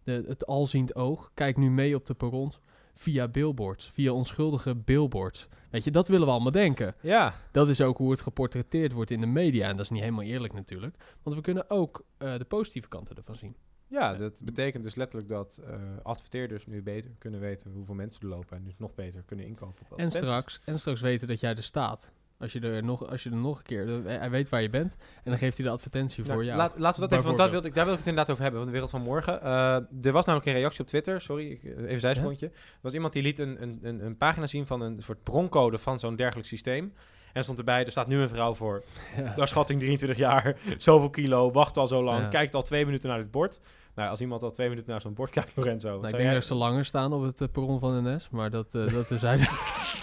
de, 0.04 0.24
het 0.26 0.46
alziend 0.46 0.94
oog. 0.94 1.30
Kijk 1.34 1.56
nu 1.56 1.70
mee 1.70 1.94
op 1.94 2.06
de 2.06 2.14
perrons 2.14 2.60
via 2.94 3.28
billboards, 3.28 3.90
via 3.92 4.12
onschuldige 4.12 4.74
billboards. 4.74 5.48
Weet 5.70 5.84
je, 5.84 5.90
dat 5.90 6.08
willen 6.08 6.26
we 6.26 6.32
allemaal 6.32 6.52
denken. 6.52 6.94
Ja. 7.00 7.34
Dat 7.50 7.68
is 7.68 7.80
ook 7.80 7.96
hoe 7.96 8.10
het 8.10 8.20
geportretteerd 8.20 8.92
wordt 8.92 9.10
in 9.10 9.20
de 9.20 9.26
media. 9.26 9.68
En 9.68 9.76
dat 9.76 9.84
is 9.84 9.90
niet 9.90 10.00
helemaal 10.00 10.24
eerlijk 10.24 10.52
natuurlijk. 10.52 10.96
Want 11.22 11.36
we 11.36 11.42
kunnen 11.42 11.70
ook 11.70 12.04
uh, 12.18 12.38
de 12.38 12.44
positieve 12.44 12.88
kanten 12.88 13.16
ervan 13.16 13.36
zien. 13.36 13.56
Ja, 13.92 14.14
dat 14.14 14.40
betekent 14.44 14.82
dus 14.82 14.94
letterlijk 14.94 15.30
dat 15.30 15.60
eh, 15.66 15.74
adverteerders 16.02 16.66
nu 16.66 16.82
beter 16.82 17.10
kunnen 17.18 17.40
weten 17.40 17.70
hoeveel 17.72 17.94
mensen 17.94 18.22
er 18.22 18.28
lopen 18.28 18.56
en 18.56 18.64
dus 18.64 18.74
nog 18.78 18.94
beter 18.94 19.22
kunnen 19.22 19.46
inkopen. 19.46 19.86
op 19.90 19.98
En 19.98 20.10
straks, 20.10 20.60
en 20.64 20.78
straks 20.78 21.00
weten 21.00 21.28
dat 21.28 21.40
jij 21.40 21.54
er 21.54 21.62
staat. 21.62 22.12
Als 22.38 22.52
je 22.52 22.60
er 22.60 22.84
nog, 22.84 23.06
als 23.06 23.22
je 23.22 23.30
er 23.30 23.36
nog 23.36 23.58
een 23.58 23.64
keer... 23.64 23.86
Hij 24.04 24.30
weet 24.30 24.48
waar 24.48 24.62
je 24.62 24.70
bent. 24.70 24.96
En 25.16 25.30
dan 25.30 25.38
geeft 25.38 25.56
hij 25.56 25.66
de 25.66 25.72
advertentie 25.72 26.24
voor 26.24 26.32
Nou, 26.32 26.44
jou. 26.44 26.56
laat, 26.56 26.78
laten 26.78 27.02
we 27.02 27.08
dat 27.08 27.18
even, 27.18 27.24
want 27.24 27.38
dat 27.38 27.50
wilde 27.50 27.68
ik, 27.68 27.74
daar 27.74 27.84
wil 27.84 27.92
ik 27.92 27.98
het 27.98 28.08
inderdaad 28.08 28.32
over 28.32 28.42
hebben, 28.42 28.60
van 28.60 28.68
de 28.68 28.74
wereld 28.74 28.92
van 28.92 29.02
morgen. 29.02 29.42
Eh, 29.42 29.74
er 30.02 30.12
was 30.12 30.24
namelijk 30.24 30.50
een 30.50 30.56
reactie 30.56 30.80
op 30.80 30.86
Twitter, 30.86 31.20
sorry, 31.20 31.50
ik, 31.50 31.64
eh, 31.64 31.84
even 31.84 32.00
zijspontje. 32.00 32.46
Er 32.46 32.78
was 32.80 32.92
iemand 32.92 33.12
die 33.12 33.22
liet 33.22 33.38
een, 33.38 33.62
een, 33.62 33.78
een, 33.82 34.04
een 34.04 34.16
pagina 34.16 34.46
zien 34.46 34.66
van 34.66 34.80
een 34.80 35.02
soort 35.02 35.22
broncode 35.22 35.78
van 35.78 36.00
zo'n 36.00 36.16
dergelijk 36.16 36.48
systeem. 36.48 36.92
En 37.32 37.42
stond 37.42 37.58
erbij, 37.58 37.84
er 37.84 37.90
staat 37.90 38.06
nu 38.06 38.20
een 38.20 38.28
vrouw 38.28 38.54
voor, 38.54 38.82
Ja. 39.16 39.34
naar 39.36 39.48
schatting 39.48 39.78
23 39.80 40.18
jaar, 40.18 40.56
zoveel 40.78 41.10
kilo, 41.10 41.50
wacht 41.50 41.76
al 41.76 41.86
zo 41.86 42.02
lang, 42.02 42.20
Ja. 42.22 42.28
kijkt 42.28 42.54
al 42.54 42.62
twee 42.62 42.84
minuten 42.84 43.08
naar 43.08 43.18
dit 43.18 43.30
bord. 43.30 43.60
Nou, 43.94 44.10
als 44.10 44.20
iemand 44.20 44.42
al 44.42 44.50
twee 44.50 44.68
minuten 44.68 44.90
naar 44.90 45.00
zo'n 45.00 45.14
bord 45.14 45.30
kijkt, 45.36 45.52
Lorenzo. 45.56 45.88
Nou, 45.88 46.04
ik 46.04 46.10
denk 46.10 46.22
jij- 46.22 46.32
dat 46.34 46.44
ze 46.44 46.54
langer 46.54 46.84
staan 46.84 47.12
op 47.12 47.22
het 47.22 47.40
eh, 47.40 47.48
perron 47.52 47.78
van 47.78 48.14
NS. 48.14 48.28
Maar 48.30 48.50
dat, 48.50 48.74
eh, 48.74 48.92
dat 48.92 49.10
is 49.10 49.20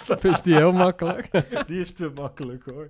dat 0.06 0.24
is 0.24 0.42
die 0.42 0.54
heel 0.54 0.72
makkelijk. 0.72 1.30
Die 1.66 1.80
is 1.80 1.92
te 1.92 2.10
makkelijk 2.14 2.64
hoor. 2.64 2.86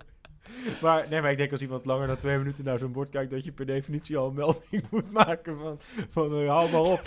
Maar, 0.81 1.05
nee, 1.09 1.21
maar 1.21 1.31
ik 1.31 1.37
denk 1.37 1.51
als 1.51 1.61
iemand 1.61 1.85
langer 1.85 2.07
dan 2.07 2.17
twee 2.17 2.37
minuten 2.37 2.63
naar 2.63 2.77
zo'n 2.79 2.91
bord 2.91 3.09
kijkt, 3.09 3.31
dat 3.31 3.43
je 3.43 3.51
per 3.51 3.65
definitie 3.65 4.17
al 4.17 4.27
een 4.27 4.33
melding 4.33 4.83
moet 4.89 5.11
maken 5.11 5.59
van, 5.59 5.79
van 6.09 6.47
hou 6.47 6.71
maar 6.71 6.81
op. 6.81 7.01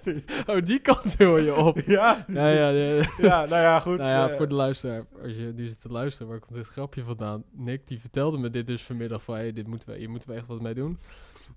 oh, 0.50 0.64
die 0.64 0.78
kant 0.78 1.16
wil 1.16 1.38
je 1.38 1.54
op. 1.54 1.78
ja, 1.78 2.24
Ja, 2.28 2.48
ja, 2.48 2.68
ja. 2.68 3.04
ja, 3.18 3.44
nou 3.44 3.62
ja, 3.62 3.78
goed. 3.78 3.98
Nou 3.98 4.10
ja, 4.10 4.28
eh, 4.28 4.36
voor 4.36 4.48
de 4.48 4.54
luisteraar, 4.54 5.04
als 5.22 5.32
je 5.32 5.52
nu 5.54 5.66
zit 5.66 5.80
te 5.80 5.88
luisteren, 5.88 6.28
waar 6.28 6.40
komt 6.40 6.54
dit 6.54 6.66
grapje 6.66 7.04
vandaan? 7.04 7.44
Nick, 7.52 7.86
die 7.86 8.00
vertelde 8.00 8.38
me 8.38 8.50
dit 8.50 8.66
dus 8.66 8.82
vanmiddag 8.82 9.22
van, 9.22 9.34
hey, 9.34 9.52
dit 9.52 9.66
moeten 9.66 9.88
we, 9.88 9.98
hier 9.98 10.10
moeten 10.10 10.28
we 10.28 10.34
echt 10.34 10.46
wat 10.46 10.62
mee 10.62 10.74
doen. 10.74 10.98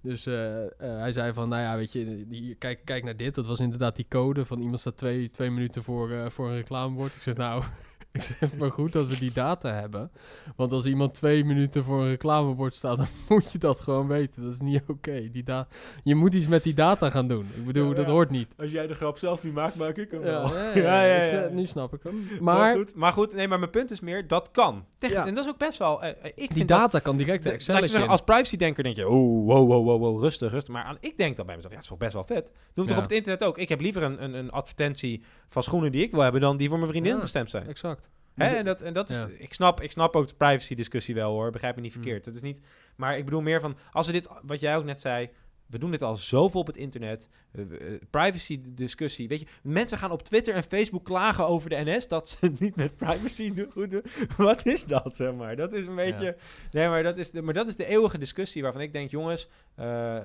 Dus 0.01 0.25
eh, 0.25 0.35
hij 0.77 1.11
zei 1.11 1.33
van, 1.33 1.49
nou 1.49 1.61
ja, 1.61 1.77
weet 1.77 1.91
je, 1.91 2.27
die, 2.27 2.55
kijk, 2.55 2.79
kijk 2.85 3.03
naar 3.03 3.17
dit. 3.17 3.35
Dat 3.35 3.45
was 3.45 3.59
inderdaad 3.59 3.95
die 3.95 4.05
code 4.09 4.45
van 4.45 4.59
iemand 4.59 4.79
staat 4.79 4.97
twee, 4.97 5.29
twee 5.29 5.49
minuten 5.51 5.83
voor, 5.83 6.31
voor 6.31 6.49
een 6.49 6.55
reclamebord. 6.55 7.15
Ik 7.15 7.21
zeg, 7.21 7.35
nou, 7.35 7.63
ik 8.19 8.21
zeg, 8.21 8.53
maar 8.57 8.71
goed 8.71 8.91
dat 8.93 9.07
we 9.07 9.19
die 9.19 9.31
data 9.31 9.73
hebben. 9.73 10.11
Want 10.55 10.71
als 10.71 10.85
iemand 10.85 11.13
twee 11.13 11.43
minuten 11.45 11.83
voor 11.83 12.01
een 12.01 12.07
reclamebord 12.09 12.73
staat, 12.75 12.97
dan 12.97 13.07
moet 13.29 13.51
je 13.51 13.57
dat 13.57 13.79
gewoon 13.81 14.07
weten. 14.07 14.43
Dat 14.43 14.53
is 14.53 14.59
niet 14.59 14.81
oké. 14.87 15.29
Die 15.31 15.43
da- 15.43 15.67
Je 16.03 16.15
moet 16.15 16.33
iets 16.33 16.47
met 16.47 16.63
die 16.63 16.73
data 16.73 17.09
gaan 17.09 17.27
doen. 17.27 17.47
Ik 17.55 17.65
bedoel, 17.65 17.89
Ja, 17.89 17.95
dat 17.95 18.05
ja. 18.05 18.11
hoort 18.11 18.29
niet. 18.29 18.53
Als 18.57 18.71
jij 18.71 18.87
de 18.87 18.93
grap 18.93 19.17
zelf 19.17 19.43
niet 19.43 19.53
maakt, 19.53 19.75
maak 19.75 19.97
ik 19.97 20.11
hem 20.11 20.19
Ja, 20.25 20.25
wel. 20.25 20.55
ja, 20.57 21.03
Ja, 21.03 21.23
ja, 21.23 21.47
nu 21.51 21.65
snap 21.65 21.93
ik 21.93 22.03
hem. 22.03 22.27
Maar, 22.39 22.57
Maar 22.57 22.75
goed, 22.75 22.95
maar 22.95 23.11
goed, 23.13 23.33
nee, 23.35 23.47
maar 23.47 23.59
mijn 23.59 23.71
punt 23.71 23.91
is 23.91 23.99
meer, 23.99 24.27
dat 24.27 24.51
kan. 24.51 24.85
En 24.99 25.35
dat 25.35 25.43
is 25.45 25.51
ook 25.51 25.57
best 25.57 25.77
wel... 25.77 26.03
eh, 26.03 26.09
ik 26.25 26.35
die 26.35 26.47
vind 26.53 26.67
dat- 26.67 26.79
data 26.79 26.99
kan 26.99 27.17
direct 27.17 27.43
de 27.43 27.51
Excel 27.51 27.87
zeggen, 27.87 28.07
als 28.09 28.21
privacy-denker 28.21 28.83
denk 28.83 28.95
je, 28.95 29.07
oh, 29.07 29.45
wow, 29.45 29.67
wow, 29.67 29.85
wow, 29.85 29.99
wow, 30.01 30.21
rustig, 30.21 30.51
rustig. 30.51 30.73
Maar 30.73 30.83
aan, 30.83 30.97
ik 30.99 31.17
denk 31.17 31.37
dan 31.37 31.45
bij 31.45 31.55
mezelf, 31.55 31.73
ja, 31.73 31.79
dat 31.79 31.83
is 31.83 31.89
toch 31.89 31.99
best 31.99 32.13
wel 32.13 32.23
vet. 32.23 32.45
Dat 32.45 32.53
doe 32.73 32.83
ik 32.83 32.89
toch 32.89 32.97
op 32.97 33.03
het 33.09 33.17
internet 33.17 33.43
ook. 33.43 33.57
Ik 33.57 33.69
heb 33.69 33.79
liever 33.81 34.03
een, 34.03 34.23
een, 34.23 34.33
een 34.33 34.51
advertentie 34.51 35.23
van 35.47 35.63
schoenen 35.63 35.91
die 35.91 36.03
ik 36.03 36.11
wil 36.11 36.21
hebben, 36.21 36.41
dan 36.41 36.57
die 36.57 36.69
voor 36.69 36.77
mijn 36.77 36.89
vriendin 36.89 37.19
bestemd 37.19 37.49
zijn. 37.49 37.67
Exact. 37.67 37.98
Hè? 38.47 38.55
En 38.55 38.65
dat, 38.65 38.81
en 38.81 38.93
dat 38.93 39.09
is, 39.09 39.17
Ja. 39.17 39.29
ik, 39.37 39.53
snap, 39.53 39.81
ik 39.81 39.91
snap 39.91 40.15
ook 40.15 40.27
de 40.27 40.33
privacy-discussie 40.35 41.15
wel 41.15 41.31
hoor, 41.31 41.51
begrijp 41.51 41.75
me 41.75 41.81
niet 41.81 41.95
Mm. 41.95 42.01
verkeerd. 42.01 42.25
Dat 42.25 42.35
is 42.35 42.41
niet, 42.41 42.61
maar 42.95 43.17
ik 43.17 43.25
bedoel 43.25 43.41
meer 43.41 43.59
van, 43.61 43.77
als 43.91 44.05
we 44.07 44.11
dit, 44.13 44.27
wat 44.41 44.59
jij 44.59 44.77
ook 44.77 44.83
net 44.85 44.99
zei, 44.99 45.29
we 45.65 45.77
doen 45.79 45.91
dit 45.91 46.01
al 46.03 46.15
zoveel 46.15 46.59
op 46.61 46.67
het 46.67 46.77
internet, 46.77 47.29
eh, 47.51 47.61
eh, 47.61 48.01
privacy-discussie, 48.09 49.27
weet 49.27 49.39
je, 49.39 49.47
mensen 49.63 49.97
gaan 49.97 50.11
op 50.11 50.23
Twitter 50.23 50.53
en 50.53 50.63
Facebook 50.63 51.05
klagen 51.05 51.47
over 51.47 51.69
de 51.69 51.75
NS 51.83 52.07
dat 52.07 52.29
ze 52.29 52.37
het 52.39 52.59
niet 52.59 52.75
met 52.75 52.95
privacy 52.95 53.53
doen, 53.53 53.71
goed 53.71 53.89
doen. 53.89 54.03
Wat 54.37 54.65
is 54.65 54.85
dat, 54.85 55.15
zeg 55.15 55.33
maar? 55.33 55.55
Dat 55.55 55.73
is 55.73 55.85
een 55.85 55.95
beetje, 55.95 56.37
nee, 56.71 56.87
maar 56.87 57.03
dat 57.03 57.17
is, 57.17 57.31
de, 57.31 57.41
maar 57.41 57.53
dat 57.53 57.67
is 57.67 57.75
de 57.75 57.85
eeuwige 57.85 58.17
discussie 58.17 58.61
waarvan 58.61 58.81
ik 58.81 58.93
denk, 58.93 59.11
jongens, 59.11 59.49
eh, 59.75 60.17
eh, 60.17 60.23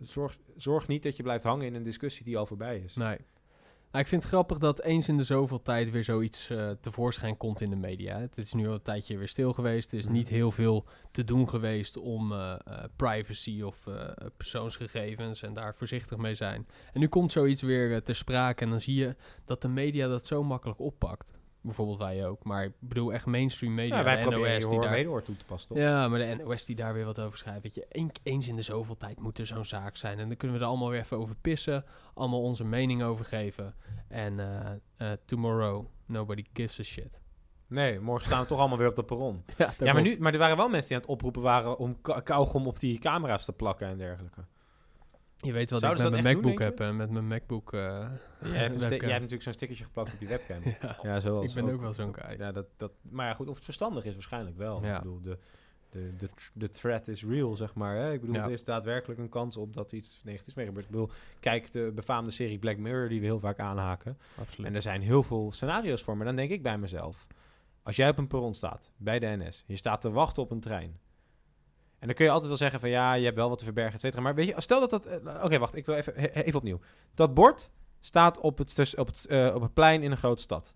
zorg, 0.00 0.36
zorg 0.56 0.86
niet 0.86 1.02
dat 1.02 1.16
je 1.16 1.22
blijft 1.22 1.44
hangen 1.44 1.66
in 1.66 1.74
een 1.74 1.82
discussie 1.82 2.24
die 2.24 2.36
al 2.38 2.46
voorbij 2.46 2.78
is. 2.84 2.94
Nee. 2.94 3.16
Nou, 3.96 4.08
ik 4.08 4.14
vind 4.14 4.24
het 4.24 4.32
grappig 4.32 4.58
dat 4.58 4.82
eens 4.82 5.08
in 5.08 5.16
de 5.16 5.22
zoveel 5.22 5.62
tijd 5.62 5.90
weer 5.90 6.04
zoiets 6.04 6.50
eh, 6.50 6.70
tevoorschijn 6.70 7.36
komt 7.36 7.60
in 7.60 7.70
de 7.70 7.76
media. 7.76 8.18
Het 8.18 8.38
is 8.38 8.52
nu 8.52 8.66
al 8.68 8.74
een 8.74 8.82
tijdje 8.82 9.18
weer 9.18 9.28
stil 9.28 9.52
geweest. 9.52 9.92
Er 9.92 9.98
is 9.98 10.04
Mhm. 10.04 10.12
niet 10.12 10.28
heel 10.28 10.50
veel 10.50 10.84
te 11.10 11.24
doen 11.24 11.48
geweest 11.48 11.96
om 11.96 12.32
eh, 12.32 12.52
eh, 12.52 12.84
privacy 12.96 13.62
of 13.62 13.88
persoonsgegevens 14.36 15.42
en 15.42 15.54
daar 15.54 15.74
voorzichtig 15.74 16.18
mee 16.18 16.34
zijn. 16.34 16.66
En 16.92 17.00
nu 17.00 17.08
komt 17.08 17.32
zoiets 17.32 17.62
weer 17.62 18.02
ter 18.02 18.14
sprake 18.14 18.64
en 18.64 18.70
dan 18.70 18.80
zie 18.80 18.94
je 18.94 19.16
dat 19.44 19.62
de 19.62 19.68
media 19.68 20.08
dat 20.08 20.26
zo 20.26 20.42
makkelijk 20.42 20.80
oppakt. 20.80 21.32
Bijvoorbeeld 21.66 21.98
wij 21.98 22.26
ook. 22.26 22.44
Maar 22.44 22.64
ik 22.64 22.72
bedoel 22.78 23.12
echt 23.12 23.26
mainstream 23.26 23.74
media, 23.74 23.96
Ja, 23.96 24.04
wij 24.04 24.24
de 24.24 24.30
NOS 24.30 24.68
die 24.68 24.80
daar... 24.80 24.90
wederhoor 24.90 25.22
toe 25.22 25.36
te 25.36 25.44
passen, 25.44 25.68
toch? 25.68 25.78
Ja, 25.78 26.08
maar 26.08 26.18
de 26.18 26.36
NOS 26.44 26.64
die 26.64 26.76
daar 26.76 26.94
weer 26.94 27.04
wat 27.04 27.20
over 27.20 27.38
schrijft. 27.38 27.62
Weet 27.62 27.74
je, 27.74 27.86
een- 27.88 28.10
eens 28.22 28.48
in 28.48 28.56
de 28.56 28.62
zoveel 28.62 28.96
tijd 28.96 29.20
moet 29.20 29.38
er 29.38 29.46
zo'n 29.46 29.64
zaak 29.64 29.96
zijn. 29.96 30.18
En 30.18 30.28
dan 30.28 30.36
kunnen 30.36 30.56
we 30.56 30.62
er 30.62 30.68
allemaal 30.70 30.90
weer 30.90 31.00
even 31.00 31.18
over 31.18 31.34
pissen. 31.40 31.84
Allemaal 32.14 32.42
onze 32.42 32.64
mening 32.64 33.02
over 33.02 33.24
geven. 33.24 33.74
En 34.08 34.40
eh, 34.40 34.72
eh, 34.96 35.18
tomorrow, 35.24 35.86
nobody 36.06 36.44
gives 36.52 36.80
a 36.80 36.82
shit. 36.82 37.20
Nee, 37.68 38.00
morgen 38.00 38.26
staan 38.26 38.40
we 38.42 38.46
toch 38.46 38.58
allemaal 38.58 38.78
weer 38.78 38.88
op 38.88 38.96
de 38.96 39.04
perron. 39.04 39.44
Ja, 39.58 39.74
Ja, 39.78 39.92
maar, 39.92 40.02
nu, 40.02 40.16
maar 40.18 40.32
er 40.32 40.38
waren 40.38 40.56
wel 40.56 40.68
mensen 40.68 40.88
die 40.88 40.96
aan 40.96 41.02
het 41.02 41.10
oproepen 41.12 41.42
waren 41.42 41.78
om 41.78 42.00
ka- 42.00 42.20
kauwgom 42.20 42.66
op 42.66 42.80
die 42.80 42.98
camera's 42.98 43.44
te 43.44 43.52
plakken 43.52 43.88
en 43.88 43.98
dergelijke. 43.98 44.44
Je 45.36 45.52
weet 45.52 45.70
wat 45.70 45.80
Zouden 45.80 46.04
ik 46.06 46.12
met 46.12 46.22
dat 46.22 46.32
mijn 46.32 46.42
doen, 46.42 46.52
MacBook 46.52 46.68
heb. 46.68 46.80
En 46.88 46.96
met 46.96 47.10
mijn 47.10 47.26
MacBook... 47.26 47.72
eh, 47.72 47.80
Jij 48.42 48.50
hebt, 48.50 48.80
jij 48.80 48.98
natuurlijk 48.98 49.42
zo'n 49.42 49.52
stickertje 49.52 49.84
geplakt 49.84 50.12
op 50.12 50.20
je 50.20 50.26
webcam. 50.26 50.60
ja. 50.82 50.98
ja, 51.02 51.20
zoals 51.20 51.54
Ik 51.54 51.64
ben 51.64 51.74
ook 51.74 51.80
wel 51.80 51.92
zo'n 51.92 52.14
guy. 52.14 52.38
Ja, 52.38 52.52
dat, 52.52 52.66
dat, 52.76 52.92
maar 53.02 53.26
ja, 53.26 53.34
goed, 53.34 53.48
of 53.48 53.54
het 53.54 53.64
verstandig 53.64 54.04
is 54.04 54.12
waarschijnlijk 54.12 54.56
wel. 54.56 54.84
Ja. 54.84 54.96
Ik 54.96 55.02
bedoel, 55.02 55.20
de, 55.20 55.38
de, 55.90 56.12
de, 56.18 56.28
de 56.52 56.68
threat 56.68 57.08
is 57.08 57.24
real, 57.24 57.56
zeg 57.56 57.74
maar. 57.74 57.96
Hè? 57.96 58.12
Ik 58.12 58.20
bedoel, 58.20 58.36
Ja. 58.36 58.44
er 58.44 58.50
is 58.50 58.64
daadwerkelijk 58.64 59.20
een 59.20 59.28
kans 59.28 59.56
op 59.56 59.74
dat 59.74 59.92
iets 59.92 60.20
negatiefs 60.24 60.54
mee 60.56 60.66
gebeurt. 60.66 60.84
Ik 60.84 60.90
bedoel, 60.90 61.10
kijk 61.40 61.72
de 61.72 61.92
befaamde 61.94 62.30
serie 62.30 62.58
Black 62.58 62.76
Mirror 62.76 63.08
die 63.08 63.20
we 63.20 63.26
heel 63.26 63.40
vaak 63.40 63.58
aanhaken. 63.58 64.18
Absoluut. 64.40 64.70
En 64.70 64.74
er 64.76 64.82
zijn 64.82 65.00
heel 65.02 65.22
veel 65.22 65.52
scenario's 65.52 66.02
voor. 66.02 66.16
Maar 66.16 66.26
dan 66.26 66.36
denk 66.36 66.50
ik 66.50 66.62
bij 66.62 66.78
mezelf... 66.78 67.26
Als 67.82 67.96
jij 67.96 68.08
op 68.08 68.18
een 68.18 68.26
perron 68.26 68.54
staat, 68.54 68.90
bij 68.96 69.18
de 69.18 69.26
NS... 69.26 69.64
je 69.66 69.76
staat 69.76 70.00
te 70.00 70.10
wachten 70.10 70.42
op 70.42 70.50
een 70.50 70.60
trein... 70.60 70.98
en 71.98 72.06
dan 72.06 72.14
kun 72.16 72.24
je 72.24 72.30
altijd 72.30 72.48
wel 72.48 72.58
zeggen 72.58 72.80
van... 72.80 72.88
ja, 72.88 73.12
je 73.14 73.24
hebt 73.24 73.36
wel 73.36 73.48
wat 73.48 73.58
te 73.58 73.64
verbergen, 73.64 73.94
et 73.94 74.00
cetera. 74.00 74.22
Maar 74.22 74.34
weet 74.34 74.46
je, 74.46 74.54
stel 74.56 74.80
dat 74.80 74.90
dat... 74.90 75.06
eh, 75.06 75.44
Oké, 75.44 75.58
wacht, 75.58 75.74
ik 75.76 75.86
wil 75.86 75.94
even, 75.94 76.12
he- 76.16 76.26
even 76.42 76.58
opnieuw. 76.58 76.80
Dat 77.14 77.34
bord 77.34 77.70
staat 78.00 78.38
op 78.38 78.58
het, 78.58 78.94
op, 78.98 79.06
het, 79.06 79.26
eh, 79.26 79.54
op 79.54 79.62
het 79.62 79.74
plein 79.74 80.02
in 80.02 80.10
een 80.10 80.16
grote 80.16 80.42
stad. 80.42 80.74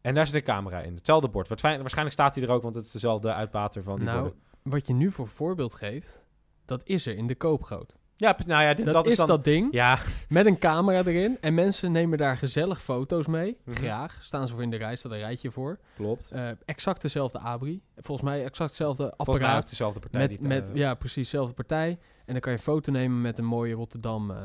En 0.00 0.14
daar 0.14 0.26
zit 0.26 0.34
een 0.34 0.42
camera 0.42 0.80
in. 0.80 0.94
Hetzelfde 0.94 1.28
bord. 1.28 1.48
Waarschijn- 1.48 1.80
Waarschijnlijk 1.80 2.16
staat 2.16 2.34
hij 2.34 2.44
er 2.44 2.50
ook... 2.50 2.62
want 2.62 2.74
het 2.74 2.84
is 2.84 2.90
dezelfde 2.92 3.32
uitbater 3.32 3.82
van 3.82 3.96
die 3.96 4.04
nou, 4.04 4.20
borden. 4.22 4.40
wat 4.62 4.86
je 4.86 4.92
nu 4.94 5.10
voor 5.10 5.28
voorbeeld 5.28 5.74
geeft, 5.74 6.24
dat 6.64 6.80
is 6.84 7.06
er 7.06 7.16
in 7.16 7.26
de 7.26 7.34
koopgoot. 7.34 7.96
Ja, 8.18 8.36
nou 8.46 8.62
ja, 8.62 8.74
dit, 8.74 8.84
Dat, 8.84 8.94
dat, 8.94 9.06
is, 9.06 9.16
dan... 9.16 9.26
dat 9.26 9.44
ding 9.44 9.72
Ja, 9.72 9.98
met 10.28 10.46
een 10.46 10.58
camera 10.58 11.04
erin. 11.04 11.38
En 11.40 11.54
mensen 11.54 11.92
nemen 11.92 12.18
daar 12.18 12.36
gezellig 12.36 12.82
foto's 12.82 13.26
mee. 13.26 13.56
Mhm. 13.64 13.76
Graag. 13.76 14.18
Staan 14.20 14.48
ze 14.48 14.54
voor 14.54 14.62
in 14.62 14.70
de 14.70 14.76
rij, 14.76 14.96
staat 14.96 15.12
een 15.12 15.18
rijtje 15.18 15.50
voor. 15.50 15.78
klopt. 15.96 16.30
Eh, 16.30 16.48
exact 16.64 17.02
dezelfde 17.02 17.38
abri. 17.38 17.82
Volgens 17.96 18.28
mij 18.28 18.44
exact 18.44 18.68
hetzelfde 18.70 19.14
apparaat. 19.16 19.68
dezelfde 19.68 20.00
partij. 20.00 20.20
Met, 20.20 20.40
met, 20.40 20.70
ja, 20.74 20.94
precies, 20.94 21.30
dezelfde 21.30 21.54
partij. 21.54 21.98
En 22.26 22.32
dan 22.32 22.40
kan 22.40 22.52
je 22.52 22.58
een 22.58 22.64
foto 22.64 22.92
nemen 22.92 23.20
met 23.20 23.38
een 23.38 23.44
mooie 23.44 23.74
Rotterdam 23.74 24.30
eh, 24.30 24.36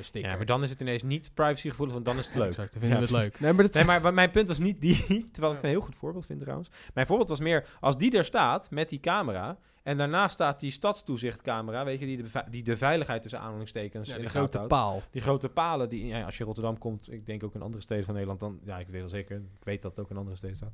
sticker. 0.00 0.30
ja, 0.30 0.36
maar 0.36 0.46
dan 0.46 0.62
is 0.62 0.70
het 0.70 0.80
ineens 0.80 1.02
niet 1.02 1.30
privacygevoelig... 1.34 1.94
want 1.94 2.06
dan 2.06 2.18
is 2.18 2.26
het 2.26 2.34
leuk. 2.34 2.48
Exact, 2.48 2.72
dan 2.72 2.80
vinden 2.80 3.00
Ja, 3.00 3.06
we 3.06 3.14
het 3.14 3.24
leuk. 3.24 3.40
Nee, 3.40 3.52
maar 3.52 3.68
Nee, 3.72 4.00
maar 4.00 4.14
mijn 4.14 4.30
punt 4.30 4.48
was 4.48 4.58
niet 4.58 4.80
die, 4.80 5.24
terwijl 5.32 5.54
ik 5.54 5.62
een 5.62 5.68
heel 5.68 5.80
goed 5.80 5.94
voorbeeld 5.94 6.26
vind 6.26 6.40
trouwens. 6.40 6.68
Mijn 6.94 7.06
voorbeeld 7.06 7.28
was 7.28 7.40
meer, 7.40 7.66
als 7.80 7.96
die 7.98 8.16
er 8.16 8.24
staat 8.24 8.70
met 8.70 8.88
die 8.88 9.00
camera... 9.00 9.58
en 9.84 9.96
daarna 9.96 10.28
staat 10.28 10.60
die 10.60 10.70
stadstoezichtcamera, 10.70 11.84
weet 11.84 12.00
je, 12.00 12.06
die 12.06 12.16
de, 12.22 12.44
die 12.50 12.62
de 12.62 12.76
veiligheid 12.76 13.22
tussen 13.22 13.40
aanhalingstekens 13.40 14.08
ja, 14.08 14.16
die 14.18 14.28
grote 14.28 14.58
paal. 14.68 15.02
Die 15.10 15.22
grote 15.22 15.48
palen, 15.48 15.88
die, 15.88 16.06
ja, 16.06 16.24
als 16.24 16.38
je 16.38 16.44
Rotterdam 16.44 16.78
komt, 16.78 17.12
ik 17.12 17.26
denk 17.26 17.44
ook 17.44 17.54
in 17.54 17.62
andere 17.62 17.82
steden 17.82 18.04
van 18.04 18.12
Nederland, 18.14 18.40
dan, 18.40 18.60
ja, 18.64 18.78
ik 18.78 18.86
weet 18.88 19.00
wel 19.00 19.08
zeker, 19.10 19.36
ik 19.36 19.64
weet 19.64 19.82
dat 19.82 19.90
het 19.90 20.00
ook 20.04 20.10
in 20.10 20.16
andere 20.16 20.36
steden 20.36 20.56
staat. 20.56 20.72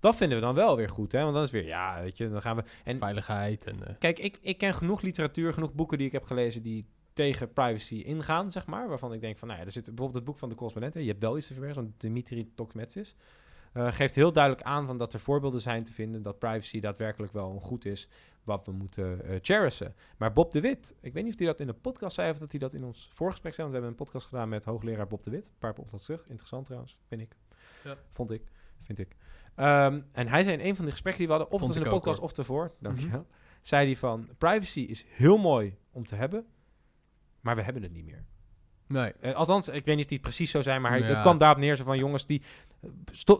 Dat 0.00 0.16
vinden 0.16 0.38
we 0.38 0.44
dan 0.44 0.54
wel 0.54 0.76
weer 0.76 0.88
goed, 0.88 1.12
hè? 1.12 1.22
Want 1.22 1.34
dan 1.34 1.42
is 1.42 1.50
weer, 1.50 1.66
ja, 1.66 2.00
weet 2.02 2.16
je, 2.16 2.30
dan 2.30 2.42
gaan 2.42 2.56
we... 2.56 2.62
En 2.84 2.98
Veiligheid 2.98 3.66
en... 3.66 3.86
eh, 3.88 3.94
Kijk, 3.98 4.18
ik, 4.18 4.38
ik 4.42 4.58
ken 4.58 4.74
genoeg 4.74 5.00
literatuur, 5.00 5.52
genoeg 5.52 5.74
boeken 5.74 5.98
die 5.98 6.06
ik 6.06 6.12
heb 6.12 6.24
gelezen 6.24 6.62
die 6.62 6.86
tegen 7.12 7.52
privacy 7.52 7.94
ingaan, 7.94 8.50
zeg 8.50 8.66
maar. 8.66 8.88
Waarvan 8.88 9.12
ik 9.12 9.20
denk 9.20 9.36
van, 9.38 9.48
nou 9.48 9.60
ja, 9.60 9.66
er 9.66 9.72
zit 9.72 9.84
bijvoorbeeld 9.84 10.14
het 10.14 10.24
boek 10.24 10.38
van 10.38 10.48
de 10.48 10.54
correspondent. 10.54 10.94
hè, 10.94 11.00
Je 11.00 11.06
hebt 11.08 11.20
wel 11.22 11.36
iets 11.36 11.46
te 11.46 11.52
verbergen, 11.52 11.82
van 11.82 11.94
Dimitri 11.96 12.52
Tokmetsis. 12.54 13.16
Eh 13.72 13.92
geeft 13.92 14.14
heel 14.14 14.32
duidelijk 14.32 14.64
aan 14.64 14.86
van 14.86 14.98
dat 14.98 15.12
er 15.12 15.20
voorbeelden 15.20 15.60
zijn 15.60 15.84
te 15.84 15.92
vinden 15.92 16.22
dat 16.22 16.38
privacy 16.38 16.80
daadwerkelijk 16.80 17.32
wel 17.32 17.50
een 17.50 17.60
goed 17.60 17.84
is 17.84 18.08
wat 18.44 18.66
we 18.66 18.72
moeten 18.72 19.24
eh 19.24 19.38
cherishen. 19.42 19.94
Maar 20.16 20.32
Bob 20.32 20.52
de 20.52 20.60
Wit, 20.60 20.94
ik 21.00 21.12
weet 21.12 21.22
niet 21.24 21.32
of 21.32 21.38
hij 21.38 21.48
dat 21.48 21.60
in 21.60 21.66
de 21.66 21.72
podcast 21.72 22.14
zei 22.14 22.30
of 22.30 22.38
dat 22.38 22.50
hij 22.50 22.60
dat 22.60 22.74
in 22.74 22.84
ons 22.84 23.08
voorgesprek 23.12 23.54
zei. 23.54 23.68
Want 23.68 23.78
we 23.78 23.82
hebben 23.84 23.98
een 24.00 24.06
podcast 24.06 24.26
gedaan 24.26 24.48
met 24.48 24.64
hoogleraar 24.64 25.06
Bob 25.06 25.22
de 25.22 25.30
Wit. 25.30 25.46
Een 25.48 25.54
paar 25.58 25.72
podcasts 25.72 26.06
terug. 26.06 26.28
Interessant 26.28 26.64
trouwens, 26.66 26.96
vind 27.08 27.20
ik. 27.20 27.36
Ja. 27.84 27.96
Vond 28.10 28.30
ik, 28.30 28.42
vind 28.82 28.98
ik. 28.98 29.16
Ehm, 29.54 30.00
en 30.12 30.28
hij 30.28 30.42
zei 30.42 30.56
in 30.58 30.66
een 30.68 30.76
van 30.76 30.84
de 30.84 30.90
gesprekken 30.90 31.22
die 31.26 31.32
we 31.32 31.38
hadden, 31.38 31.60
of 31.60 31.62
in 31.76 31.82
de 31.82 31.88
ook, 31.88 31.94
podcast 31.94 32.20
of 32.20 32.36
ervoor, 32.38 32.74
dankjewel, 32.80 33.20
Mhm. 33.20 33.28
zei 33.60 33.86
hij 33.86 33.96
van, 33.96 34.28
privacy 34.38 34.80
is 34.80 35.04
heel 35.08 35.36
mooi 35.38 35.76
om 35.90 36.04
te 36.06 36.14
hebben, 36.14 36.46
maar 37.40 37.56
we 37.56 37.62
hebben 37.62 37.82
het 37.82 37.92
niet 37.92 38.04
meer. 38.04 38.24
nee. 38.86 39.12
Eh, 39.12 39.34
althans, 39.34 39.68
ik 39.68 39.84
weet 39.84 39.96
niet 39.96 40.04
of 40.04 40.10
die 40.10 40.18
het 40.18 40.26
precies 40.26 40.50
zo 40.50 40.62
zijn, 40.62 40.80
maar 40.82 40.90
hij, 40.90 41.00
Ja. 41.00 41.06
het 41.06 41.20
kwam 41.20 41.38
daarop 41.38 41.58
neer 41.58 41.76
zo 41.76 41.84
van, 41.84 41.98
jongens, 41.98 42.26
die, 42.26 42.42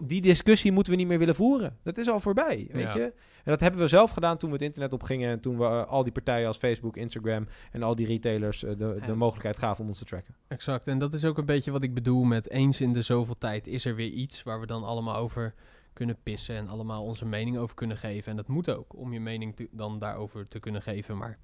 die 0.03 0.21
discussie 0.21 0.73
moeten 0.73 0.93
we 0.93 0.99
niet 0.99 1.09
meer 1.09 1.19
willen 1.19 1.35
voeren. 1.35 1.77
Dat 1.83 1.99
is 1.99 2.09
al 2.09 2.21
voorbij, 2.21 2.69
weet 2.73 2.83
Ja. 2.93 2.97
je. 2.97 3.03
En 3.45 3.51
dat 3.51 3.61
hebben 3.61 3.81
we 3.81 3.89
zelf 3.89 4.11
gedaan 4.11 4.37
toen 4.37 4.49
we 4.51 4.55
het 4.57 4.65
internet 4.65 4.93
opgingen... 4.93 5.31
en 5.31 5.41
toen 5.41 5.59
we 5.59 5.65
eh, 5.65 5.87
al 5.87 6.03
die 6.03 6.13
partijen 6.13 6.47
als 6.47 6.57
Facebook, 6.57 6.97
Instagram... 6.97 7.47
en 7.73 7.83
al 7.83 7.95
die 7.95 8.07
retailers 8.07 8.63
eh, 8.65 8.77
de, 8.79 8.99
de 9.07 9.15
mogelijkheid 9.15 9.59
gaven 9.59 9.83
om 9.83 9.89
ons 9.89 9.99
te 9.99 10.05
tracken. 10.05 10.35
Exact. 10.49 10.87
En 10.87 10.99
dat 10.99 11.15
is 11.15 11.25
ook 11.25 11.39
een 11.39 11.47
beetje 11.47 11.71
wat 11.71 11.83
ik 11.83 11.95
bedoel 11.95 12.23
met 12.25 12.51
eens 12.51 12.81
in 12.81 12.93
de 12.93 13.03
zoveel 13.03 13.39
tijd 13.39 13.67
is 13.67 13.85
er 13.85 13.95
weer 13.95 14.11
iets 14.11 14.43
waar 14.43 14.61
we 14.61 14.67
dan 14.67 14.85
allemaal 14.85 15.17
over 15.17 15.55
kunnen 15.93 16.17
pissen 16.23 16.57
en 16.57 16.69
allemaal 16.69 17.05
onze 17.05 17.27
mening 17.27 17.57
over 17.59 17.75
kunnen 17.75 17.97
geven. 17.97 18.31
En 18.31 18.37
dat 18.37 18.49
moet 18.49 18.71
ook, 18.71 18.97
om 18.97 19.13
je 19.13 19.21
mening 19.21 19.57
te- 19.57 19.69
dan 19.71 19.99
daarover 19.99 20.49
te 20.49 20.59
kunnen 20.61 20.83
geven. 20.83 21.17
Maar 21.17 21.39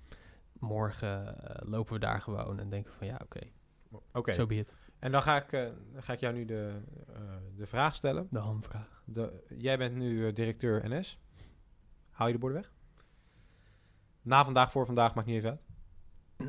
morgen 0.58 1.40
eh, 1.48 1.68
lopen 1.68 1.92
we 1.92 1.98
daar 1.98 2.20
gewoon 2.20 2.58
en 2.60 2.68
denken 2.70 2.92
van 2.92 3.06
ja, 3.06 3.20
oké, 3.22 3.40
Oké, 4.12 4.32
zo 4.32 4.46
be 4.46 4.54
it. 4.54 4.72
En 5.06 5.12
dan 5.12 5.22
ga 5.22 5.36
ik, 5.36 5.52
eh, 5.52 5.66
ga 5.96 6.12
ik 6.12 6.20
jou 6.20 6.34
nu 6.34 6.44
de, 6.44 6.70
eh, 7.14 7.20
de 7.56 7.66
vraag 7.66 7.94
stellen. 7.94 8.26
De 8.30 8.38
hamvraag. 8.38 9.02
De, 9.04 9.42
jij 9.58 9.78
bent 9.78 9.94
nu 9.94 10.26
eh, 10.26 10.34
directeur 10.34 10.88
NS. 10.88 11.18
Haal 12.10 12.26
je 12.26 12.32
de 12.32 12.38
borden 12.38 12.58
weg? 12.58 12.72
Na 14.22 14.44
vandaag, 14.44 14.70
voor 14.70 14.86
vandaag, 14.86 15.14
maakt 15.14 15.26
niet 15.26 15.36
even 15.36 15.50
uit. 15.50 15.60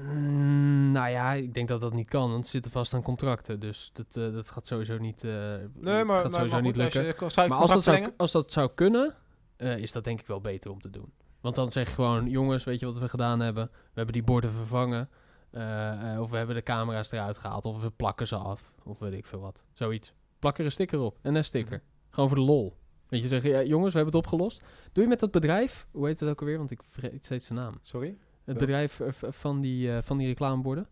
Mm, 0.01 0.91
nou 0.91 1.09
ja, 1.09 1.33
ik 1.33 1.53
denk 1.53 1.67
dat 1.67 1.81
dat 1.81 1.93
niet 1.93 2.09
kan, 2.09 2.31
want 2.31 2.45
ze 2.45 2.51
zitten 2.51 2.71
vast 2.71 2.93
aan 2.93 3.01
contracten. 3.01 3.59
Dus 3.59 3.89
dat, 3.93 4.13
dat 4.13 4.49
gaat 4.49 4.67
sowieso 4.67 4.97
niet, 4.97 5.23
eh, 5.23 5.55
dat 5.81 6.07
gaat 6.07 6.33
sowieso 6.33 6.59
niet 6.59 6.75
lukken. 6.75 7.17
Als 7.17 7.33
je, 7.33 7.47
Maar 7.47 7.57
als 7.57 7.71
dat, 7.71 7.83
zou, 7.83 8.13
als 8.17 8.31
dat 8.31 8.51
zou 8.51 8.71
kunnen, 8.75 9.15
is 9.57 9.91
dat 9.91 10.03
denk 10.03 10.19
ik 10.19 10.27
wel 10.27 10.41
beter 10.41 10.71
om 10.71 10.79
te 10.79 10.89
doen. 10.89 11.13
Want 11.41 11.55
dan 11.55 11.71
zeg 11.71 11.87
je 11.87 11.93
gewoon, 11.93 12.29
jongens, 12.29 12.63
weet 12.63 12.79
je 12.79 12.85
wat 12.85 12.99
we 12.99 13.09
gedaan 13.09 13.39
hebben? 13.39 13.69
We 13.71 13.93
hebben 13.93 14.13
die 14.13 14.23
borden 14.23 14.51
vervangen. 14.51 15.09
Eh, 15.57 16.13
eh, 16.13 16.21
of 16.21 16.29
we 16.29 16.37
hebben 16.37 16.55
de 16.55 16.63
camera's 16.63 17.11
eruit 17.11 17.37
gehaald. 17.37 17.65
Of 17.65 17.81
we 17.81 17.89
plakken 17.91 18.27
ze 18.27 18.35
af. 18.35 18.73
Of 18.83 18.99
weet 18.99 19.13
ik 19.13 19.25
veel 19.25 19.39
wat. 19.39 19.63
Zoiets. 19.73 20.13
Plak 20.39 20.57
er 20.57 20.65
een 20.65 20.71
sticker 20.71 20.99
op. 20.99 21.17
Een 21.21 21.43
sticker. 21.43 21.81
Gewoon 22.09 22.29
voor 22.29 22.37
de 22.37 22.43
lol. 22.43 22.77
Weet 23.07 23.21
je, 23.21 23.27
zeggen, 23.27 23.49
ja, 23.49 23.63
jongens, 23.63 23.93
we 23.93 23.99
hebben 23.99 24.15
het 24.19 24.25
opgelost. 24.25 24.61
Doe 24.91 25.03
je 25.03 25.09
met 25.09 25.19
dat 25.19 25.31
bedrijf, 25.31 25.87
hoe 25.91 26.05
heet 26.07 26.19
het 26.19 26.29
ook 26.29 26.39
alweer? 26.39 26.57
Want 26.57 26.71
ik 26.71 26.83
vergeet 26.83 27.25
steeds 27.25 27.47
de 27.47 27.53
naam. 27.53 27.79
Sorry? 27.81 28.17
Het 28.43 28.57
bedrijf 28.57 28.99
eh, 28.99 29.11
v- 29.11 29.23
van 29.27 29.61
die, 29.61 30.01
van 30.01 30.17
die 30.17 30.27
reclameborden. 30.27 30.87